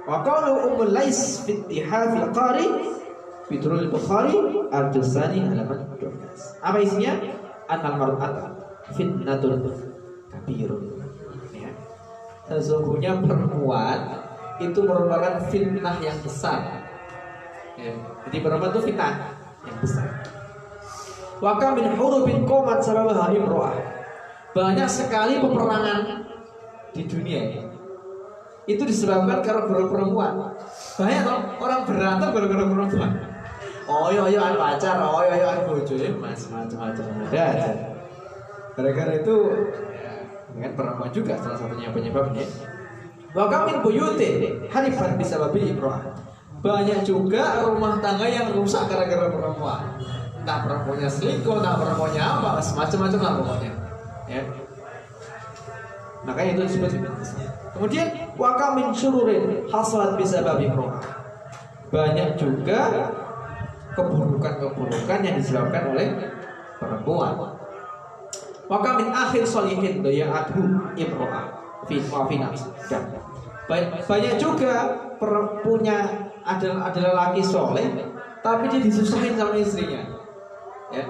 Wa 0.05 0.21
qalu 0.21 0.51
ummul 0.69 0.93
lais 0.93 1.41
fi 1.41 1.57
ittihafil 1.57 2.29
qari 2.29 2.67
Fitrul 3.45 3.87
Bukhari 3.93 4.33
Al-Jusani 4.73 5.45
halaman 5.45 5.85
12 6.01 6.65
Apa 6.65 6.77
isinya? 6.81 7.13
Anal 7.65 7.97
mar'ata 7.97 8.45
fitnatun 8.93 9.65
kabirun. 10.29 11.01
Ya. 11.53 11.71
Sesungguhnya 12.45 13.17
perempuan 13.17 14.21
itu 14.61 14.79
merupakan 14.85 15.41
fitnah 15.49 15.97
yang 15.97 16.17
besar. 16.21 16.85
Ya. 17.73 17.93
Jadi 18.29 18.37
perempuan 18.45 18.69
itu 18.69 18.81
fitnah 18.93 19.33
yang 19.65 19.77
besar. 19.81 20.05
Waka 21.41 21.75
min 21.75 21.89
hurubin 21.97 22.45
komat 22.45 22.79
sababaha 22.79 23.33
imro'ah. 23.33 23.75
Banyak 24.55 24.87
sekali 24.87 25.41
peperangan 25.43 26.29
di 26.95 27.03
dunia 27.03 27.39
ini. 27.51 27.61
Itu 28.65 28.87
disebabkan 28.87 29.43
karena 29.43 29.67
perempuan. 29.67 30.55
Banyak 30.95 31.23
orang 31.59 31.81
berantem 31.83 32.29
gara-gara 32.31 32.65
perempuan. 32.65 33.11
Oh 33.85 34.09
iya 34.09 34.23
iya 34.33 34.39
ada 34.41 34.57
pacar, 34.57 34.97
oh 34.97 35.21
iya 35.21 35.35
iya 35.37 35.47
ada 35.53 35.61
bojo, 35.69 35.93
ya, 35.93 36.09
mas 36.17 36.49
macam-macam 36.49 37.05
ada 37.21 37.37
aja. 37.37 37.69
Gara-gara 38.73 39.13
itu 39.21 39.35
ya, 39.93 40.13
kan 40.57 40.71
perempuan 40.73 41.09
juga 41.13 41.33
salah 41.37 41.57
satunya 41.61 41.93
penyebabnya. 41.93 42.45
Waka 43.37 43.57
min 43.69 43.77
buyutin 43.85 44.65
harifat 44.73 45.21
bisa 45.21 45.37
babi 45.37 45.69
imro'ah. 45.69 46.01
Banyak 46.65 47.05
juga 47.05 47.61
rumah 47.61 48.01
tangga 48.01 48.25
yang 48.25 48.49
rusak 48.57 48.89
gara-gara 48.89 49.29
perempuan 49.29 50.01
entah 50.45 50.61
perempuannya 50.61 51.09
selingkuh, 51.09 51.57
entah 51.57 51.73
perempuannya 51.73 52.21
apa, 52.21 52.61
semacam-macam 52.61 53.19
lah 53.25 53.33
pokoknya. 53.41 53.71
Ya. 54.29 54.41
Makanya 56.21 56.51
itu 56.53 56.61
disebut 56.69 56.89
Kemudian 57.73 58.07
waka 58.37 58.77
min 58.77 58.93
syururin 58.93 59.65
hasalat 59.65 60.21
bisa 60.21 60.45
babi 60.45 60.69
Banyak 61.89 62.37
juga 62.37 63.09
keburukan-keburukan 63.95 65.19
yang 65.23 65.35
disebabkan 65.39 65.95
oleh 65.95 66.07
perempuan. 66.77 67.55
Waka 68.65 68.89
min 68.97 69.09
akhir 69.13 69.45
solihin 69.45 70.01
adhu 70.03 70.61
imro'ah 70.97 71.45
fi 71.85 72.01
dan 72.89 73.03
banyak 74.05 74.35
juga 74.41 74.73
punya 75.61 76.29
adalah 76.45 76.89
adalah 76.89 77.13
laki 77.13 77.41
soleh 77.41 77.85
tapi 78.41 78.69
dia 78.69 78.81
disusahin 78.81 79.37
sama 79.37 79.57
istrinya. 79.57 80.01
Ya 80.93 81.05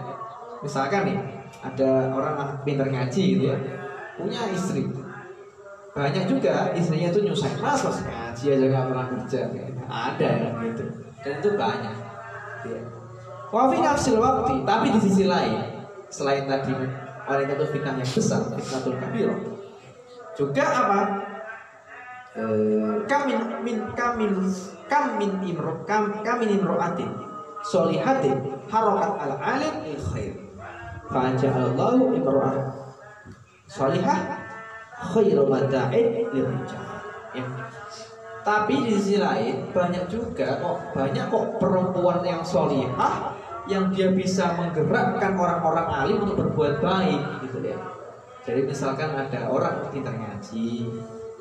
misalkan 0.63 1.11
nih 1.11 1.17
ada 1.63 2.11
orang 2.11 2.36
pintar 2.63 2.88
ngaji 2.91 3.23
gitu 3.39 3.43
ya 3.51 3.57
punya 4.19 4.51
istri. 4.51 4.88
Banyak 5.95 6.27
juga 6.27 6.75
istrinya 6.75 7.07
tuh 7.11 7.23
nyusahin 7.23 7.59
mas 7.59 7.79
mas 7.83 7.99
ngaji 8.03 8.43
aja 8.51 8.65
nggak 8.67 8.86
pernah 8.91 9.07
kerja. 9.15 9.41
Ada 9.88 10.27
yang 10.27 10.55
gitu. 10.63 10.83
Dan 11.23 11.33
itu 11.39 11.49
banyak 11.55 11.95
Wafi 13.53 13.78
nafsil 13.80 14.20
waktu 14.20 14.68
tapi 14.68 14.91
di 14.91 14.99
sisi 14.99 15.24
lain 15.30 15.86
selain 16.11 16.43
tadi 16.49 16.76
wanita 17.26 17.53
itu 17.55 17.66
fitnah 17.72 17.95
yang 17.97 18.09
besar 18.09 18.41
fitnatul 18.53 18.95
kabir. 18.99 19.30
Juga 20.36 20.66
apa? 20.66 20.99
Kamin 23.07 23.39
min 23.63 23.78
kamin 23.95 24.32
kamin 24.91 25.32
imro 25.47 25.88
kam 25.88 26.11
kamin 26.20 26.59
imroatin 26.59 27.07
solihatin 27.63 28.59
harokat 28.68 29.13
al 29.24 29.34
alim 29.39 29.76
il 29.88 29.99
khair. 29.99 30.36
Fa'aja'alallahu 31.05 32.18
imra'ah 32.18 32.66
solihah 33.70 34.20
khairu 35.13 35.45
mata'id 35.47 36.34
lirijal 36.34 36.86
ya. 37.38 37.45
Tapi 38.45 38.85
di 38.85 38.93
sisi 38.93 39.17
lain 39.17 39.73
banyak 39.73 40.05
juga 40.05 40.61
kok 40.61 40.93
banyak 40.93 41.25
kok 41.33 41.45
perempuan 41.57 42.21
yang 42.21 42.45
solihah 42.45 43.33
yang 43.65 43.89
dia 43.89 44.13
bisa 44.13 44.53
menggerakkan 44.53 45.33
orang-orang 45.33 45.87
alim 45.89 46.17
untuk 46.21 46.45
berbuat 46.45 46.77
baik 46.79 47.21
gitu 47.41 47.65
ya 47.65 47.77
jadi 48.45 48.61
misalkan 48.69 49.17
ada 49.17 49.49
orang 49.49 49.89
pintar 49.89 50.13
ngaji 50.13 50.85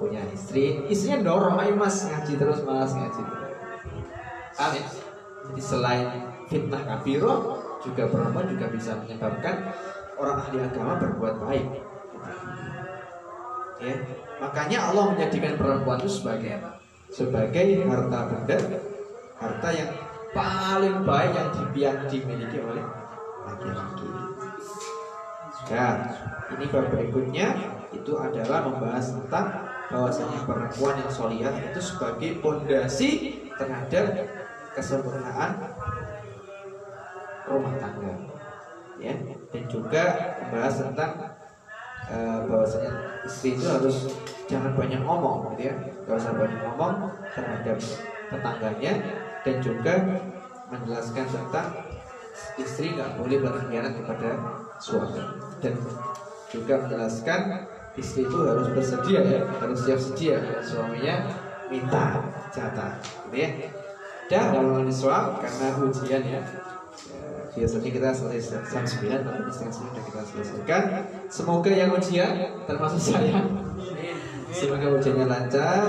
punya 0.00 0.24
istri 0.32 0.80
istrinya 0.88 1.20
dorong 1.20 1.60
ayo 1.60 1.76
mas 1.76 2.08
ngaji 2.08 2.32
terus 2.40 2.64
mas 2.64 2.96
ngaji 2.96 3.20
kan 4.54 4.70
ya? 4.72 4.86
Jadi 5.44 5.60
selain 5.60 6.08
fitnah 6.48 6.82
kafiro, 6.86 7.60
juga 7.84 8.08
perempuan 8.08 8.48
juga 8.48 8.66
bisa 8.72 8.96
menyebabkan 8.96 9.74
orang 10.16 10.40
ahli 10.40 10.58
agama 10.62 10.96
berbuat 10.96 11.34
baik. 11.42 11.66
Ya, 13.82 13.94
makanya 14.40 14.78
Allah 14.88 15.12
menjadikan 15.12 15.60
perempuan 15.60 16.00
itu 16.00 16.08
sebagai 16.08 16.48
apa? 16.56 16.73
Sebagai 17.14 17.86
harta 17.86 18.26
benda, 18.26 18.58
harta 19.38 19.68
yang 19.70 19.90
paling 20.34 21.06
baik 21.06 21.30
yang 21.30 21.50
dibiak 21.54 21.96
dimiliki 22.10 22.58
oleh 22.58 22.82
laki-laki. 23.46 24.10
Dan 25.70 26.10
ini 26.58 26.66
bab 26.74 26.90
berikutnya 26.90 27.54
itu 27.94 28.18
adalah 28.18 28.66
membahas 28.66 29.14
tentang 29.14 29.46
bahwasanya 29.94 30.42
perempuan 30.42 30.98
yang 30.98 31.12
solihah 31.14 31.54
itu 31.54 31.78
sebagai 31.78 32.42
pondasi 32.42 33.10
terhadap 33.54 34.26
kesempurnaan 34.74 35.70
rumah 37.46 37.74
tangga 37.78 38.12
ya 38.98 39.14
dan 39.54 39.64
juga 39.70 40.04
membahas 40.42 40.74
tentang 40.82 41.12
uh, 42.10 42.38
bahwasanya 42.48 42.92
istri 43.24 43.56
itu 43.56 43.64
harus 43.68 44.12
jangan 44.50 44.72
banyak 44.76 45.00
ngomong 45.00 45.54
gitu 45.54 45.72
ya. 45.72 45.74
Gak 46.04 46.16
usah 46.20 46.32
banyak 46.36 46.60
ngomong 46.60 46.94
terhadap 47.32 47.78
tetangganya 48.28 48.92
dan 49.44 49.56
juga 49.60 49.94
menjelaskan 50.68 51.26
tentang 51.28 51.68
istri 52.58 52.96
nggak 52.96 53.20
boleh 53.20 53.38
berkhianat 53.40 53.92
kepada 54.00 54.30
suami. 54.80 55.22
Dan 55.60 55.74
juga 56.50 56.74
menjelaskan 56.84 57.40
istri 57.94 58.26
itu 58.26 58.36
harus 58.42 58.68
bersedia 58.74 59.20
ya 59.22 59.40
harus 59.62 59.78
siap 59.86 60.00
sedia 60.02 60.36
suaminya 60.60 61.30
minta 61.70 62.20
jatah 62.50 62.98
gitu 63.30 63.36
ya. 63.38 63.48
Dan 64.24 64.56
dalam 64.56 64.88
soal 64.88 65.36
karena 65.36 65.68
ujian 65.84 66.22
ya 66.24 66.40
biasanya 67.55 67.89
kita 67.91 68.09
selesai 68.13 68.61
jam 68.69 68.83
9 68.85 69.25
tapi 69.25 69.39
di 69.43 69.51
setengah 69.51 69.73
sudah 69.73 70.03
kita 70.05 70.21
selesaikan 70.23 70.83
semoga 71.27 71.71
yang 71.73 71.91
ujian 71.91 72.33
termasuk 72.69 73.01
saya 73.01 73.41
semoga 74.53 74.87
ujiannya 74.97 75.25
lancar 75.25 75.81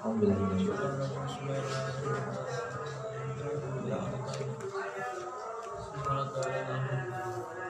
Alhamdulillah 0.00 0.38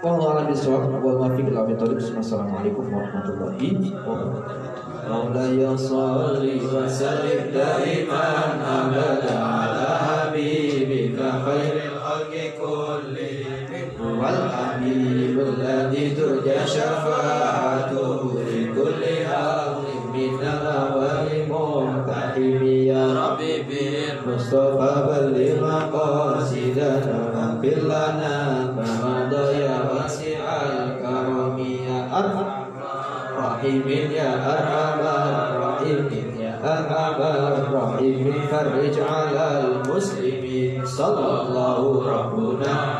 Wallahu 0.04 0.28
a'lam 0.38 0.46
bishawab 0.52 1.02
wa 1.02 1.12
ma 1.18 1.28
fi 1.34 1.42
Assalamualaikum 1.42 2.84
warahmatullahi 2.94 3.90
wabarakatuh. 4.06 4.76
مولاي 5.10 5.76
صل 5.76 6.44
وسلم 6.74 7.50
دائما 7.54 8.26
ابدا 8.78 9.38
على 9.38 9.86
حبيبك 10.06 11.18
خير 11.44 11.89
الخلق 14.20 14.20
كلهم 14.20 14.20
هو 14.20 14.28
الحبيب 14.28 15.40
الذي 15.40 16.10
ترجى 16.10 16.66
شفاعته 16.66 18.32
لكل 18.34 19.04
امر 19.34 19.84
من 20.14 20.38
الاول 20.42 21.28
منتحم 21.48 22.66
يا 22.66 23.04
ربي 23.14 23.62
بالمصطفى 23.62 24.94
بلغ 25.08 25.66
مقاصدنا 25.66 27.30
واغفر 27.34 27.80
لنا 27.84 28.74
ما 28.76 29.26
مضى 29.26 29.60
يا 29.60 29.78
واسع 29.92 30.62
الكرم 30.62 31.58
يا 31.58 32.18
ارحم 32.18 32.66
الراحمين 33.32 34.10
يا 34.12 34.32
أرحم 34.52 35.00
الراحمين 35.00 36.40
يا 36.40 36.54
أرحم 36.64 37.22
الراحمين 37.22 38.34
فرج 38.50 39.00
على 39.10 39.64
المسلمين 39.64 40.86
صلى 40.86 41.40
الله 41.40 42.08
ربنا 42.08 42.99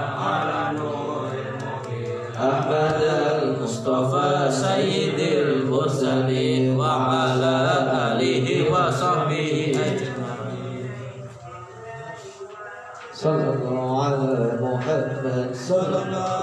المصطفى 3.82 4.52
سيد 4.52 5.20
المرسلين 5.20 6.80
وعلى 6.80 7.56
آله 8.14 8.72
وصحبه 8.72 9.74
أجمعين. 9.86 10.92
صلى 13.14 13.54
الله 13.54 14.04
على 14.06 14.60
محمد. 14.62 15.50
صلى 15.54 15.98
الله 16.04 16.41